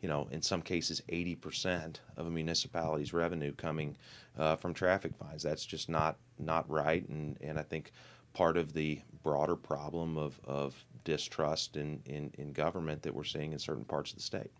you 0.00 0.08
know, 0.08 0.28
in 0.30 0.40
some 0.40 0.62
cases 0.62 1.02
80% 1.08 1.96
of 2.16 2.26
a 2.26 2.30
municipality's 2.30 3.12
revenue 3.12 3.52
coming 3.54 3.96
uh, 4.38 4.56
from 4.56 4.72
traffic 4.72 5.12
fines. 5.16 5.42
That's 5.42 5.66
just 5.66 5.88
not 5.88 6.16
not 6.38 6.68
right, 6.70 7.06
and 7.08 7.36
and 7.40 7.58
I 7.58 7.62
think 7.62 7.92
part 8.32 8.56
of 8.56 8.74
the 8.74 9.00
broader 9.26 9.56
problem 9.56 10.16
of, 10.16 10.40
of 10.44 10.84
distrust 11.02 11.76
in, 11.76 12.00
in, 12.06 12.30
in 12.38 12.52
government 12.52 13.02
that 13.02 13.12
we're 13.12 13.24
seeing 13.24 13.52
in 13.52 13.58
certain 13.58 13.84
parts 13.84 14.12
of 14.12 14.18
the 14.18 14.22
state. 14.22 14.52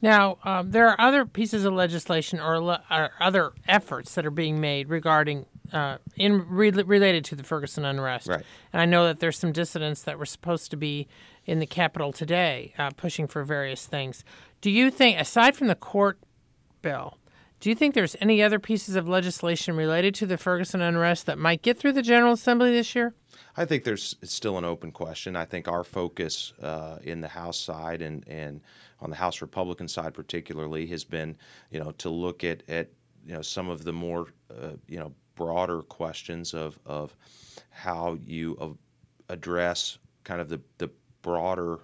Now, 0.00 0.38
um, 0.44 0.70
there 0.70 0.88
are 0.88 0.98
other 0.98 1.26
pieces 1.26 1.66
of 1.66 1.74
legislation 1.74 2.40
or, 2.40 2.58
le- 2.58 2.82
or, 2.90 3.10
other 3.20 3.52
efforts 3.66 4.14
that 4.14 4.24
are 4.24 4.30
being 4.30 4.62
made 4.62 4.88
regarding 4.88 5.44
uh, 5.74 5.98
in 6.16 6.48
re- 6.48 6.70
related 6.70 7.22
to 7.26 7.36
the 7.36 7.42
Ferguson 7.42 7.84
unrest. 7.84 8.28
Right. 8.28 8.42
And 8.72 8.80
I 8.80 8.86
know 8.86 9.04
that 9.04 9.20
there's 9.20 9.38
some 9.38 9.52
dissidents 9.52 10.02
that 10.04 10.18
were 10.18 10.24
supposed 10.24 10.70
to 10.70 10.78
be 10.78 11.06
in 11.44 11.58
the 11.58 11.66
Capitol 11.66 12.10
today, 12.10 12.72
uh, 12.78 12.88
pushing 12.96 13.26
for 13.26 13.44
various 13.44 13.84
things. 13.84 14.24
Do 14.62 14.70
you 14.70 14.90
think, 14.90 15.20
aside 15.20 15.54
from 15.54 15.66
the 15.66 15.74
court 15.74 16.18
bill, 16.80 17.18
do 17.60 17.68
you 17.68 17.74
think 17.74 17.94
there's 17.94 18.16
any 18.22 18.42
other 18.42 18.58
pieces 18.58 18.96
of 18.96 19.06
legislation 19.06 19.76
related 19.76 20.14
to 20.14 20.26
the 20.26 20.38
Ferguson 20.38 20.80
unrest 20.80 21.26
that 21.26 21.36
might 21.36 21.60
get 21.60 21.78
through 21.78 21.92
the 21.92 22.02
General 22.02 22.32
Assembly 22.32 22.70
this 22.70 22.94
year? 22.94 23.14
I 23.58 23.64
think 23.64 23.82
there's 23.82 24.14
still 24.22 24.56
an 24.56 24.64
open 24.64 24.92
question. 24.92 25.34
I 25.34 25.44
think 25.44 25.66
our 25.66 25.82
focus 25.82 26.52
uh, 26.62 26.98
in 27.02 27.20
the 27.20 27.26
House 27.26 27.58
side 27.58 28.02
and, 28.02 28.22
and 28.28 28.60
on 29.00 29.10
the 29.10 29.16
House 29.16 29.40
Republican 29.40 29.88
side 29.88 30.14
particularly 30.14 30.86
has 30.86 31.02
been, 31.02 31.36
you 31.72 31.80
know, 31.80 31.90
to 31.98 32.08
look 32.08 32.44
at, 32.44 32.62
at 32.68 32.88
you 33.26 33.32
know 33.32 33.42
some 33.42 33.68
of 33.68 33.82
the 33.82 33.92
more 33.92 34.28
uh, 34.48 34.74
you 34.86 35.00
know 35.00 35.12
broader 35.34 35.82
questions 35.82 36.54
of 36.54 36.78
of 36.86 37.16
how 37.70 38.16
you 38.24 38.78
address 39.28 39.98
kind 40.22 40.40
of 40.40 40.48
the 40.48 40.60
the 40.78 40.88
broader 41.22 41.80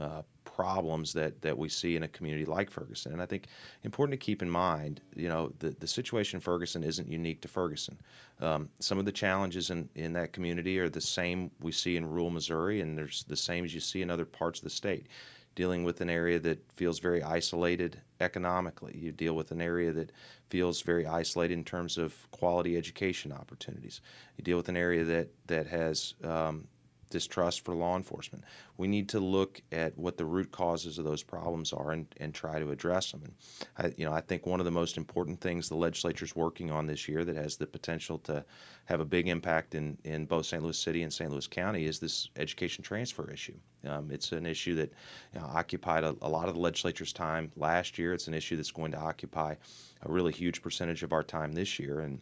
uh, 0.00 0.22
problems 0.58 1.12
that, 1.12 1.40
that 1.40 1.56
we 1.56 1.68
see 1.68 1.94
in 1.94 2.02
a 2.02 2.08
community 2.08 2.44
like 2.44 2.68
Ferguson. 2.68 3.12
And 3.12 3.22
I 3.22 3.26
think 3.26 3.46
important 3.84 4.20
to 4.20 4.24
keep 4.26 4.42
in 4.42 4.50
mind, 4.50 5.00
you 5.14 5.28
know, 5.28 5.52
the, 5.60 5.70
the 5.78 5.86
situation 5.86 6.38
in 6.38 6.40
Ferguson 6.40 6.82
isn't 6.82 7.08
unique 7.08 7.40
to 7.42 7.48
Ferguson. 7.48 7.96
Um, 8.40 8.68
some 8.80 8.98
of 8.98 9.04
the 9.04 9.12
challenges 9.12 9.70
in, 9.70 9.88
in 9.94 10.12
that 10.14 10.32
community 10.32 10.80
are 10.80 10.88
the 10.88 11.00
same 11.00 11.52
we 11.60 11.70
see 11.70 11.96
in 11.96 12.10
rural 12.10 12.30
Missouri, 12.30 12.80
and 12.80 12.98
there's 12.98 13.22
the 13.28 13.36
same 13.36 13.64
as 13.64 13.72
you 13.72 13.78
see 13.80 14.02
in 14.02 14.10
other 14.10 14.24
parts 14.24 14.58
of 14.58 14.64
the 14.64 14.70
state. 14.70 15.06
Dealing 15.54 15.84
with 15.84 16.00
an 16.00 16.10
area 16.10 16.40
that 16.40 16.58
feels 16.74 16.98
very 16.98 17.22
isolated 17.22 18.00
economically, 18.20 18.96
you 18.96 19.12
deal 19.12 19.34
with 19.34 19.52
an 19.52 19.60
area 19.60 19.92
that 19.92 20.10
feels 20.50 20.82
very 20.82 21.06
isolated 21.06 21.54
in 21.54 21.64
terms 21.64 21.98
of 21.98 22.14
quality 22.32 22.76
education 22.76 23.32
opportunities. 23.32 24.00
You 24.36 24.42
deal 24.44 24.56
with 24.56 24.68
an 24.68 24.76
area 24.76 25.04
that 25.04 25.28
that 25.46 25.66
has 25.68 26.14
um, 26.24 26.66
distrust 27.10 27.64
for 27.64 27.74
law 27.74 27.96
enforcement. 27.96 28.44
We 28.76 28.88
need 28.88 29.08
to 29.10 29.20
look 29.20 29.60
at 29.72 29.96
what 29.96 30.16
the 30.16 30.24
root 30.24 30.50
causes 30.50 30.98
of 30.98 31.04
those 31.04 31.22
problems 31.22 31.72
are 31.72 31.92
and, 31.92 32.06
and 32.18 32.34
try 32.34 32.58
to 32.58 32.70
address 32.70 33.12
them. 33.12 33.22
And 33.24 33.34
I, 33.76 33.94
you 33.96 34.04
know, 34.04 34.12
I 34.12 34.20
think 34.20 34.46
one 34.46 34.60
of 34.60 34.64
the 34.64 34.70
most 34.70 34.96
important 34.96 35.40
things 35.40 35.68
the 35.68 35.76
legislature 35.76 36.24
is 36.24 36.36
working 36.36 36.70
on 36.70 36.86
this 36.86 37.08
year 37.08 37.24
that 37.24 37.36
has 37.36 37.56
the 37.56 37.66
potential 37.66 38.18
to 38.20 38.44
have 38.84 39.00
a 39.00 39.04
big 39.04 39.28
impact 39.28 39.74
in, 39.74 39.96
in 40.04 40.26
both 40.26 40.46
St. 40.46 40.62
Louis 40.62 40.78
City 40.78 41.02
and 41.02 41.12
St. 41.12 41.30
Louis 41.30 41.46
County 41.46 41.84
is 41.86 41.98
this 41.98 42.30
education 42.36 42.82
transfer 42.82 43.30
issue. 43.30 43.54
Um, 43.86 44.10
it's 44.10 44.32
an 44.32 44.46
issue 44.46 44.74
that 44.76 44.92
you 45.34 45.40
know, 45.40 45.46
occupied 45.46 46.04
a, 46.04 46.16
a 46.22 46.28
lot 46.28 46.48
of 46.48 46.54
the 46.54 46.60
legislature's 46.60 47.12
time 47.12 47.50
last 47.56 47.98
year. 47.98 48.12
It's 48.12 48.28
an 48.28 48.34
issue 48.34 48.56
that's 48.56 48.70
going 48.72 48.92
to 48.92 48.98
occupy 48.98 49.54
a 50.02 50.12
really 50.12 50.32
huge 50.32 50.62
percentage 50.62 51.02
of 51.02 51.12
our 51.12 51.22
time 51.22 51.52
this 51.52 51.78
year. 51.78 52.00
And 52.00 52.20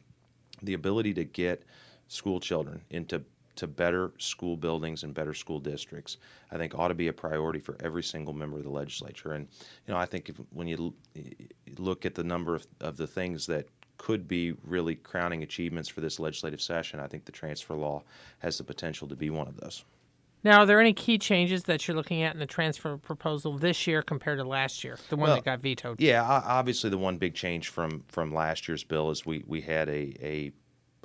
the 0.62 0.74
ability 0.74 1.14
to 1.14 1.24
get 1.24 1.64
school 2.08 2.40
children 2.40 2.82
into 2.90 3.22
to 3.56 3.66
better 3.66 4.12
school 4.18 4.56
buildings 4.56 5.02
and 5.02 5.12
better 5.14 5.34
school 5.34 5.58
districts, 5.58 6.18
I 6.50 6.56
think 6.56 6.78
ought 6.78 6.88
to 6.88 6.94
be 6.94 7.08
a 7.08 7.12
priority 7.12 7.58
for 7.58 7.76
every 7.80 8.02
single 8.02 8.32
member 8.32 8.58
of 8.58 8.64
the 8.64 8.70
legislature. 8.70 9.32
And 9.32 9.48
you 9.86 9.94
know, 9.94 9.98
I 9.98 10.06
think 10.06 10.28
if, 10.28 10.36
when 10.50 10.68
you 10.68 10.94
look 11.78 12.06
at 12.06 12.14
the 12.14 12.24
number 12.24 12.54
of, 12.54 12.66
of 12.80 12.96
the 12.96 13.06
things 13.06 13.46
that 13.46 13.66
could 13.98 14.28
be 14.28 14.52
really 14.64 14.94
crowning 14.94 15.42
achievements 15.42 15.88
for 15.88 16.00
this 16.00 16.20
legislative 16.20 16.60
session, 16.60 17.00
I 17.00 17.06
think 17.06 17.24
the 17.24 17.32
transfer 17.32 17.74
law 17.74 18.02
has 18.38 18.58
the 18.58 18.64
potential 18.64 19.08
to 19.08 19.16
be 19.16 19.30
one 19.30 19.48
of 19.48 19.56
those. 19.56 19.84
Now, 20.44 20.60
are 20.60 20.66
there 20.66 20.80
any 20.80 20.92
key 20.92 21.18
changes 21.18 21.64
that 21.64 21.88
you're 21.88 21.96
looking 21.96 22.22
at 22.22 22.34
in 22.34 22.38
the 22.38 22.46
transfer 22.46 22.96
proposal 22.98 23.58
this 23.58 23.86
year 23.86 24.00
compared 24.02 24.38
to 24.38 24.44
last 24.44 24.84
year, 24.84 24.96
the 25.08 25.16
one 25.16 25.28
well, 25.28 25.36
that 25.36 25.44
got 25.44 25.60
vetoed? 25.60 25.98
Yeah, 25.98 26.22
obviously 26.22 26.88
the 26.88 26.98
one 26.98 27.16
big 27.16 27.34
change 27.34 27.70
from 27.70 28.04
from 28.06 28.32
last 28.32 28.68
year's 28.68 28.84
bill 28.84 29.10
is 29.10 29.26
we 29.26 29.42
we 29.46 29.60
had 29.60 29.88
a 29.88 30.14
a 30.20 30.52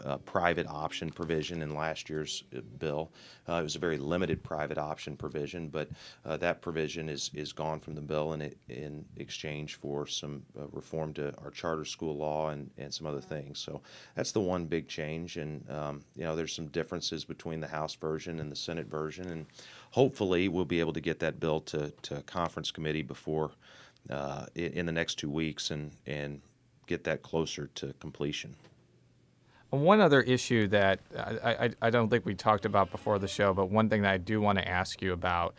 uh, 0.06 0.18
private 0.18 0.68
option 0.68 1.10
provision 1.10 1.62
in 1.62 1.76
last 1.76 2.10
year's 2.10 2.44
uh, 2.56 2.62
bill. 2.80 3.12
Uh, 3.48 3.56
it 3.56 3.64
was 3.64 3.76
a 3.76 3.80
very 3.80 3.98
limited 3.98 4.44
private 4.44 4.78
option 4.78 5.16
provision, 5.16 5.68
but 5.68 5.90
uh, 6.26 6.38
that 6.38 6.62
provision 6.62 7.10
is, 7.10 7.32
is 7.34 7.54
gone 7.54 7.80
from 7.80 7.96
the 7.96 8.02
bill 8.02 8.34
in, 8.34 8.54
in 8.70 9.06
exchange 9.18 9.76
for 9.76 10.08
some 10.08 10.44
uh, 10.60 10.68
reform 10.72 11.14
to 11.14 11.34
our 11.44 11.52
charter 11.52 11.86
school 11.86 12.16
law 12.16 12.50
and, 12.50 12.70
and 12.78 12.94
some 12.94 13.08
other 13.08 13.22
things. 13.22 13.60
So 13.60 13.82
that's 14.16 14.32
the 14.32 14.42
one 14.42 14.66
big 14.66 14.88
change. 14.88 15.38
And, 15.38 15.70
um, 15.70 16.04
you 16.16 16.24
know, 16.24 16.36
there's 16.36 16.56
some 16.56 16.68
differences 16.68 17.26
between 17.26 17.60
the 17.60 17.68
House 17.68 17.96
version 17.96 18.40
and 18.40 18.52
the 18.52 18.56
Senate 18.56 18.88
version. 18.88 19.30
And 19.30 19.46
hopefully 19.92 20.48
we'll 20.48 20.66
be 20.66 20.80
able 20.80 20.94
to 20.94 21.02
get 21.02 21.20
that 21.20 21.40
bill 21.40 21.62
to, 21.62 21.92
to 22.04 22.22
conference 22.24 22.72
committee 22.72 23.04
before 23.04 23.52
uh, 24.10 24.46
in, 24.56 24.74
in 24.74 24.86
the 24.86 24.92
next 24.92 25.16
two 25.16 25.30
weeks 25.30 25.72
and, 25.72 25.92
and 26.06 26.42
get 26.88 27.04
that 27.04 27.22
closer 27.22 27.68
to 27.76 27.94
completion. 28.00 28.56
One 29.72 30.02
other 30.02 30.22
issue 30.22 30.68
that 30.68 31.00
I, 31.18 31.54
I, 31.54 31.70
I, 31.82 31.90
don't 31.90 32.10
think 32.10 32.26
we 32.26 32.36
talked 32.36 32.66
about 32.66 32.92
before 32.92 33.20
the 33.20 33.28
show, 33.28 33.54
but 33.54 33.70
one 33.70 33.88
thing 33.88 34.02
that 34.02 34.12
I 34.12 34.18
do 34.18 34.42
want 34.42 34.58
to 34.60 34.68
ask 34.68 35.02
you 35.02 35.14
about 35.14 35.56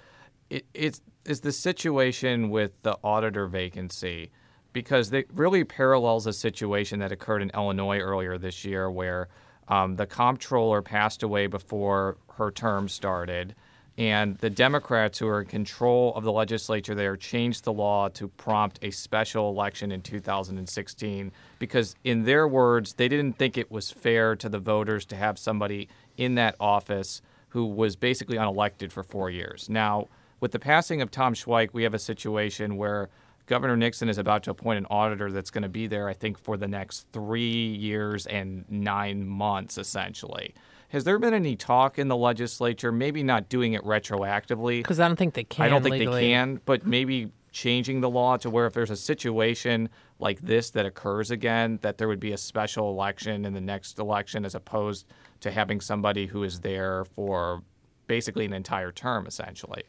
it, 0.51 0.66
it's, 0.75 1.01
is 1.25 1.40
the 1.40 1.53
situation 1.53 2.51
with 2.51 2.72
the 2.83 2.98
auditor 3.03 3.46
vacancy, 3.46 4.31
because 4.75 5.11
it 5.12 5.29
really 5.33 5.64
parallels 5.64 6.27
a 6.27 6.33
situation 6.33 6.98
that 7.01 7.11
occurred 7.11 7.40
in 7.40 7.51
Illinois 7.55 8.01
earlier 8.01 8.37
this 8.37 8.64
year 8.66 8.90
where 8.90 9.29
um, 9.68 9.96
the 9.96 10.07
comptroller 10.07 10.83
passed 10.83 11.22
away 11.22 11.46
before 11.46 12.18
her 12.35 12.51
term 12.51 12.88
started 12.88 13.55
and 13.98 14.38
the 14.38 14.50
Democrats 14.50 15.18
who 15.18 15.28
are 15.28 15.42
in 15.42 15.46
control 15.46 16.14
of 16.14 16.24
the 16.24 16.33
legislature 16.33 16.94
there 16.94 17.16
changed 17.16 17.64
the 17.64 17.72
law 17.72 18.09
to 18.09 18.28
prompt 18.28 18.78
a 18.83 18.90
special 18.90 19.50
election 19.50 19.92
in 19.92 20.00
2016 20.00 21.31
because, 21.59 21.94
in 22.02 22.24
their 22.24 22.48
words, 22.48 22.94
they 22.94 23.09
didn't 23.09 23.35
think 23.35 23.59
it 23.59 23.70
was 23.70 23.90
fair 23.90 24.35
to 24.37 24.48
the 24.48 24.59
voters 24.59 25.05
to 25.07 25.16
have 25.16 25.38
somebody 25.38 25.88
in 26.16 26.37
that 26.37 26.57
office 26.59 27.20
who 27.50 27.66
was 27.66 27.96
basically 27.96 28.38
unelected 28.38 28.90
for 28.90 29.02
four 29.02 29.28
years. 29.28 29.68
Now, 29.68 30.09
with 30.40 30.52
the 30.52 30.59
passing 30.59 31.02
of 31.02 31.11
Tom 31.11 31.35
Schweich, 31.35 31.68
we 31.74 31.83
have 31.83 31.94
a 31.94 31.98
situation 31.98 32.76
where 32.76 33.11
Governor 33.46 33.76
Nixon 33.76 34.09
is 34.09 34.16
about 34.16 34.42
to 34.44 34.50
appoint 34.50 34.78
an 34.78 34.87
auditor 34.88 35.31
that's 35.31 35.50
going 35.50 35.62
to 35.62 35.68
be 35.68 35.87
there, 35.87 36.09
I 36.09 36.14
think, 36.14 36.38
for 36.38 36.57
the 36.57 36.66
next 36.68 37.07
three 37.12 37.74
years 37.74 38.24
and 38.26 38.64
nine 38.70 39.26
months, 39.26 39.76
essentially. 39.76 40.55
Has 40.92 41.05
there 41.05 41.18
been 41.18 41.33
any 41.33 41.57
talk 41.57 41.98
in 41.98 42.09
the 42.09 42.16
legislature, 42.18 42.92
maybe 42.92 43.22
not 43.22 43.48
doing 43.48 43.72
it 43.72 43.83
retroactively? 43.83 44.81
Because 44.81 45.00
I 45.00 45.09
don't 45.09 45.16
think 45.16 45.33
they 45.33 45.44
can. 45.44 45.64
I 45.64 45.70
don't 45.70 45.83
think 45.83 45.94
legally. 45.94 46.20
they 46.20 46.28
can, 46.28 46.61
but 46.66 46.87
maybe 46.87 47.31
changing 47.50 48.02
the 48.02 48.11
law 48.11 48.37
to 48.37 48.50
where 48.50 48.66
if 48.66 48.74
there's 48.74 48.90
a 48.90 48.96
situation 48.96 49.88
like 50.18 50.42
this 50.42 50.68
that 50.72 50.85
occurs 50.85 51.31
again, 51.31 51.78
that 51.81 51.96
there 51.96 52.09
would 52.09 52.20
be 52.20 52.33
a 52.33 52.37
special 52.37 52.90
election 52.90 53.46
in 53.46 53.55
the 53.55 53.61
next 53.61 53.98
election 53.98 54.44
as 54.44 54.55
opposed 54.55 55.07
to 55.40 55.50
having 55.50 55.81
somebody 55.81 56.26
who 56.26 56.42
is 56.42 56.61
there 56.61 57.07
for 57.07 57.62
basically 58.07 58.44
an 58.44 58.52
entire 58.52 58.92
term, 58.92 59.26
essentially. 59.26 59.85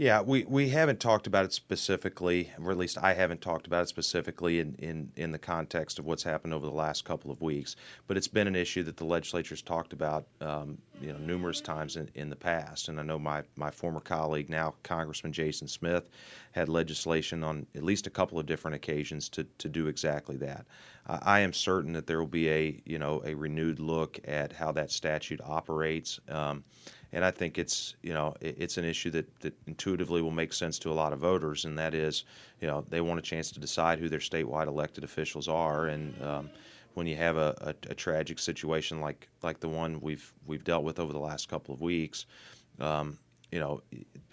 Yeah, 0.00 0.20
we, 0.20 0.44
we 0.44 0.68
haven't 0.68 1.00
talked 1.00 1.26
about 1.26 1.44
it 1.44 1.52
specifically, 1.52 2.52
or 2.62 2.70
at 2.70 2.78
least 2.78 2.98
I 3.02 3.14
haven't 3.14 3.40
talked 3.40 3.66
about 3.66 3.82
it 3.82 3.88
specifically 3.88 4.60
in, 4.60 4.76
in, 4.76 5.10
in 5.16 5.32
the 5.32 5.40
context 5.40 5.98
of 5.98 6.04
what's 6.04 6.22
happened 6.22 6.54
over 6.54 6.64
the 6.64 6.72
last 6.72 7.04
couple 7.04 7.32
of 7.32 7.40
weeks. 7.42 7.74
But 8.06 8.16
it's 8.16 8.28
been 8.28 8.46
an 8.46 8.54
issue 8.54 8.84
that 8.84 8.96
the 8.96 9.04
legislature's 9.04 9.60
talked 9.60 9.92
about, 9.92 10.28
um, 10.40 10.78
you 11.00 11.12
know, 11.12 11.18
numerous 11.18 11.60
times 11.60 11.96
in, 11.96 12.08
in 12.14 12.30
the 12.30 12.36
past. 12.36 12.88
And 12.88 13.00
I 13.00 13.02
know 13.02 13.18
my, 13.18 13.42
my 13.56 13.72
former 13.72 13.98
colleague, 13.98 14.48
now 14.48 14.74
Congressman 14.84 15.32
Jason 15.32 15.66
Smith, 15.66 16.10
had 16.52 16.68
legislation 16.68 17.42
on 17.42 17.66
at 17.74 17.82
least 17.82 18.06
a 18.06 18.10
couple 18.10 18.38
of 18.38 18.46
different 18.46 18.76
occasions 18.76 19.28
to, 19.30 19.42
to 19.58 19.68
do 19.68 19.88
exactly 19.88 20.36
that. 20.36 20.64
I 21.08 21.40
am 21.40 21.54
certain 21.54 21.94
that 21.94 22.06
there 22.06 22.18
will 22.18 22.26
be 22.26 22.50
a 22.50 22.82
you 22.84 22.98
know 22.98 23.22
a 23.24 23.34
renewed 23.34 23.80
look 23.80 24.20
at 24.28 24.52
how 24.52 24.72
that 24.72 24.90
statute 24.90 25.40
operates. 25.42 26.20
Um, 26.28 26.64
and 27.12 27.24
I 27.24 27.30
think 27.30 27.58
it's 27.58 27.94
you 28.02 28.12
know 28.12 28.34
it's 28.40 28.76
an 28.76 28.84
issue 28.84 29.10
that, 29.10 29.40
that 29.40 29.54
intuitively 29.66 30.22
will 30.22 30.30
make 30.30 30.52
sense 30.52 30.78
to 30.80 30.90
a 30.90 30.92
lot 30.92 31.12
of 31.12 31.20
voters, 31.20 31.64
and 31.64 31.78
that 31.78 31.94
is 31.94 32.24
you 32.60 32.66
know 32.66 32.84
they 32.88 33.00
want 33.00 33.18
a 33.18 33.22
chance 33.22 33.50
to 33.52 33.60
decide 33.60 33.98
who 33.98 34.08
their 34.08 34.18
statewide 34.18 34.66
elected 34.66 35.04
officials 35.04 35.48
are, 35.48 35.86
and 35.86 36.20
um, 36.22 36.50
when 36.94 37.06
you 37.06 37.16
have 37.16 37.36
a, 37.36 37.54
a, 37.60 37.90
a, 37.90 37.94
tragic 37.94 38.38
situation 38.38 39.00
like 39.00 39.28
like 39.42 39.60
the 39.60 39.68
one 39.68 40.00
we've 40.00 40.32
we've 40.46 40.64
dealt 40.64 40.84
with 40.84 40.98
over 40.98 41.12
the 41.12 41.18
last 41.18 41.48
couple 41.48 41.74
of 41.74 41.80
weeks, 41.80 42.26
um, 42.80 43.18
you 43.50 43.58
know, 43.58 43.80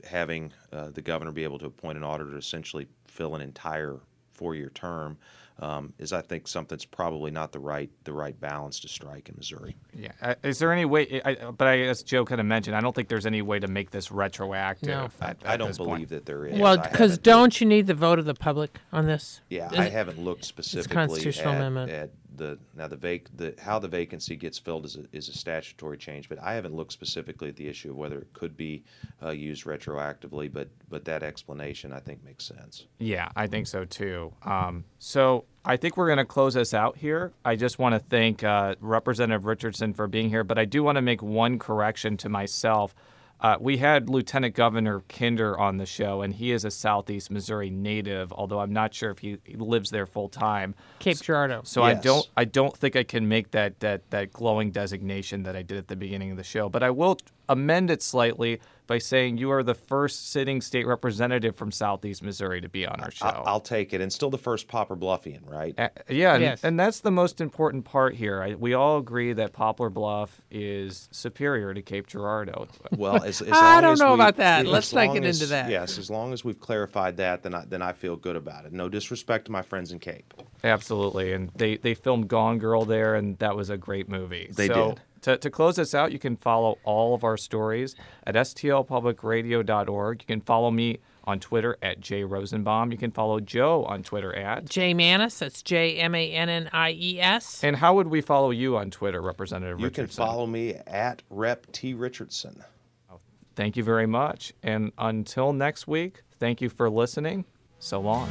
having 0.03 0.51
uh, 0.73 0.89
the 0.89 1.01
governor 1.01 1.31
be 1.31 1.43
able 1.43 1.59
to 1.59 1.67
appoint 1.67 1.97
an 1.97 2.03
auditor 2.03 2.31
to 2.31 2.37
essentially 2.37 2.87
fill 3.07 3.35
an 3.35 3.41
entire 3.41 3.99
four-year 4.33 4.69
term 4.71 5.17
um, 5.59 5.93
is 5.97 6.11
I 6.11 6.21
think 6.21 6.47
something's 6.47 6.85
probably 6.85 7.31
not 7.31 7.51
the 7.51 7.59
right 7.59 7.89
the 8.03 8.11
right 8.11 8.39
balance 8.39 8.79
to 8.81 8.87
strike 8.87 9.29
in 9.29 9.35
Missouri. 9.37 9.75
Yeah, 9.93 10.11
uh, 10.21 10.35
is 10.43 10.59
there 10.59 10.73
any 10.73 10.85
way? 10.85 11.21
I, 11.23 11.35
but 11.51 11.67
I 11.67 11.77
guess 11.77 12.03
Jo 12.03 12.25
kind 12.25 12.41
of 12.41 12.47
mentioned 12.47 12.75
I 12.75 12.81
don't 12.81 12.93
think 12.93 13.07
there's 13.07 13.25
any 13.25 13.41
way 13.41 13.59
to 13.59 13.67
make 13.67 13.91
this 13.91 14.11
retroactive. 14.11 14.89
No. 14.89 15.09
At, 15.21 15.29
at 15.29 15.37
I 15.45 15.57
don't 15.57 15.75
believe 15.77 15.89
point. 15.89 16.09
that 16.09 16.25
there 16.25 16.45
is. 16.45 16.59
Well, 16.59 16.77
because 16.77 17.17
don't 17.17 17.59
you 17.61 17.67
need 17.67 17.87
the 17.87 17.93
vote 17.93 18.19
of 18.19 18.25
the 18.25 18.33
public 18.33 18.79
on 18.91 19.05
this? 19.05 19.41
Yeah, 19.49 19.71
is, 19.71 19.79
I 19.79 19.89
haven't 19.89 20.19
looked 20.19 20.45
specifically 20.45 21.25
at, 21.25 21.89
at 21.89 22.09
the 22.37 22.57
now 22.75 22.87
the 22.87 22.95
vac 22.95 23.29
the 23.35 23.53
how 23.59 23.79
the 23.79 23.87
vacancy 23.87 24.35
gets 24.35 24.57
filled 24.57 24.85
is 24.85 24.95
a, 24.95 25.05
is 25.11 25.29
a 25.29 25.33
statutory 25.33 25.97
change, 25.97 26.29
but 26.29 26.39
I 26.41 26.53
haven't 26.53 26.75
looked 26.75 26.93
specifically 26.93 27.49
at 27.49 27.55
the 27.55 27.67
issue 27.67 27.91
of 27.91 27.97
whether 27.97 28.19
it 28.19 28.33
could 28.33 28.55
be 28.55 28.83
uh, 29.23 29.29
used 29.29 29.65
retroactively. 29.65 30.51
But 30.51 30.69
but 30.89 31.05
that 31.05 31.23
explanation 31.23 31.93
I 31.93 31.99
think 31.99 32.23
makes 32.23 32.45
sense. 32.45 32.85
Yeah, 32.99 33.29
I 33.35 33.47
think 33.47 33.67
so 33.67 33.85
too. 33.85 34.33
Um, 34.43 34.85
so 34.99 35.45
I 35.63 35.77
think 35.77 35.97
we're 35.97 36.07
going 36.07 36.17
to 36.17 36.25
close 36.25 36.53
this 36.53 36.73
out 36.73 36.97
here. 36.97 37.33
I 37.43 37.55
just 37.55 37.79
want 37.79 37.93
to 37.93 37.99
thank 37.99 38.43
uh, 38.43 38.75
Representative 38.79 39.45
Richardson 39.45 39.93
for 39.93 40.07
being 40.07 40.29
here, 40.29 40.43
but 40.43 40.59
I 40.59 40.65
do 40.65 40.83
want 40.83 40.97
to 40.97 41.01
make 41.01 41.23
one 41.23 41.57
correction 41.57 42.17
to 42.17 42.29
myself. 42.29 42.93
Uh, 43.41 43.57
we 43.59 43.77
had 43.77 44.09
Lieutenant 44.09 44.55
Governor 44.55 45.01
Kinder 45.09 45.59
on 45.59 45.77
the 45.77 45.85
show, 45.85 46.21
and 46.21 46.33
he 46.33 46.51
is 46.51 46.63
a 46.63 46.71
Southeast 46.71 47.29
Missouri 47.29 47.69
native. 47.69 48.31
Although 48.31 48.59
I'm 48.59 48.73
not 48.73 48.93
sure 48.93 49.11
if 49.11 49.19
he, 49.19 49.37
he 49.43 49.55
lives 49.55 49.89
there 49.89 50.05
full 50.05 50.29
time. 50.29 50.73
Cape 50.99 51.21
Girardeau. 51.21 51.61
So, 51.63 51.85
yes. 51.85 51.97
I 51.97 52.01
don't 52.01 52.29
I 52.37 52.45
don't 52.45 52.75
think 52.75 52.95
I 52.95 53.03
can 53.03 53.27
make 53.27 53.51
that 53.51 53.79
that 53.81 54.09
that 54.11 54.31
glowing 54.31 54.71
designation 54.71 55.43
that 55.43 55.55
I 55.55 55.61
did 55.61 55.77
at 55.77 55.87
the 55.87 55.95
beginning 55.95 56.31
of 56.31 56.37
the 56.37 56.43
show. 56.43 56.69
But 56.69 56.81
I 56.81 56.89
will 56.91 57.17
amend 57.49 57.89
it 57.91 58.01
slightly 58.01 58.59
by 58.87 58.99
saying 58.99 59.35
you 59.39 59.49
are 59.49 59.63
the 59.63 59.73
first 59.73 60.31
sitting 60.31 60.61
state 60.61 60.85
representative 60.85 61.55
from 61.55 61.71
Southeast 61.71 62.21
Missouri 62.21 62.61
to 62.61 62.69
be 62.69 62.85
on 62.85 62.99
our 63.01 63.09
show. 63.09 63.25
I- 63.25 63.41
I'll 63.47 63.59
take 63.59 63.93
it. 63.93 64.01
And 64.01 64.13
still 64.13 64.29
the 64.29 64.37
first 64.37 64.67
Poplar 64.67 64.95
Bluffian, 64.95 65.41
right? 65.49 65.73
Uh, 65.75 65.89
yeah, 66.07 66.35
and, 66.35 66.43
Yes. 66.43 66.63
and 66.63 66.79
that's 66.79 66.99
the 66.99 67.09
most 67.09 67.41
important 67.41 67.83
part 67.83 68.13
here. 68.13 68.43
I, 68.43 68.53
we 68.53 68.75
all 68.75 68.99
agree 68.99 69.33
that 69.33 69.53
Poplar 69.53 69.89
Bluff 69.89 70.39
is 70.51 71.09
superior 71.11 71.73
to 71.73 71.81
Cape 71.81 72.05
Girardeau. 72.05 72.67
Well, 72.95 73.23
as, 73.23 73.41
as 73.41 73.49
I 73.53 73.81
don't 73.81 73.93
as 73.93 73.99
know 73.99 74.09
we- 74.09 74.15
about 74.15 74.35
that. 74.37 74.67
as 74.67 74.71
Let's 74.71 74.93
not 74.93 75.07
long 75.07 75.15
get 75.15 75.25
as- 75.25 75.41
into 75.41 75.49
that. 75.49 75.69
Yes, 75.71 75.97
as 75.97 76.11
long 76.11 76.31
as 76.31 76.43
we've 76.45 76.59
clarified 76.59 77.17
that, 77.17 77.41
then 77.41 77.55
I, 77.55 77.65
then 77.65 77.81
I 77.81 77.91
feel 77.91 78.15
good 78.15 78.35
about 78.35 78.65
it. 78.65 78.71
No 78.73 78.87
disrespect 78.87 79.45
to 79.45 79.51
my 79.51 79.63
friends 79.63 79.91
in 79.93 79.97
Cape. 79.97 80.31
Absolutely, 80.63 81.33
and 81.33 81.49
they 81.55 81.77
they 81.77 81.93
filmed 81.95 82.27
Gone 82.27 82.59
Girl 82.59 82.85
there, 82.85 83.15
and 83.15 83.37
that 83.39 83.55
was 83.55 83.69
a 83.71 83.77
great 83.77 84.09
movie. 84.09 84.49
They 84.55 84.67
so, 84.67 84.89
did. 84.89 85.01
To, 85.25 85.35
to 85.37 85.49
close 85.49 85.77
this 85.77 85.95
out, 85.95 86.11
you 86.11 86.19
can 86.19 86.35
follow 86.35 86.77
all 86.83 87.15
of 87.15 87.23
our 87.23 87.35
stories 87.35 87.95
at 88.27 88.35
stlpublicradio.org. 88.35 90.21
You 90.21 90.25
can 90.27 90.39
follow 90.39 90.69
me 90.69 90.99
on 91.23 91.39
Twitter 91.39 91.75
at 91.81 91.99
jrosenbaum. 91.99 92.91
You 92.91 92.99
can 92.99 93.09
follow 93.09 93.39
Jo 93.39 93.85
on 93.85 94.03
Twitter 94.03 94.35
at. 94.35 94.69
Jay 94.69 94.93
Mannies, 94.93 95.39
that's 95.39 95.63
J 95.63 95.95
M 95.95 96.13
A 96.13 96.31
N 96.31 96.47
N 96.49 96.69
I 96.71 96.91
E 96.91 97.19
S. 97.19 97.63
And 97.63 97.77
how 97.77 97.95
would 97.95 98.05
we 98.05 98.21
follow 98.21 98.51
you 98.51 98.77
on 98.77 98.91
Twitter, 98.91 99.19
Representative 99.19 99.81
Richardson? 99.81 100.03
You 100.03 100.07
can 100.09 100.15
follow 100.15 100.45
me 100.45 100.75
at 100.85 101.23
Rep 101.31 101.71
T 101.71 101.95
Richardson. 101.95 102.63
Oh, 103.11 103.19
thank 103.55 103.75
you 103.75 103.83
very 103.83 104.05
much. 104.05 104.53
And 104.61 104.91
until 104.99 105.53
next 105.53 105.87
week, 105.87 106.21
thank 106.39 106.61
you 106.61 106.69
for 106.69 106.87
listening. 106.87 107.45
So 107.79 107.99
long. 107.99 108.29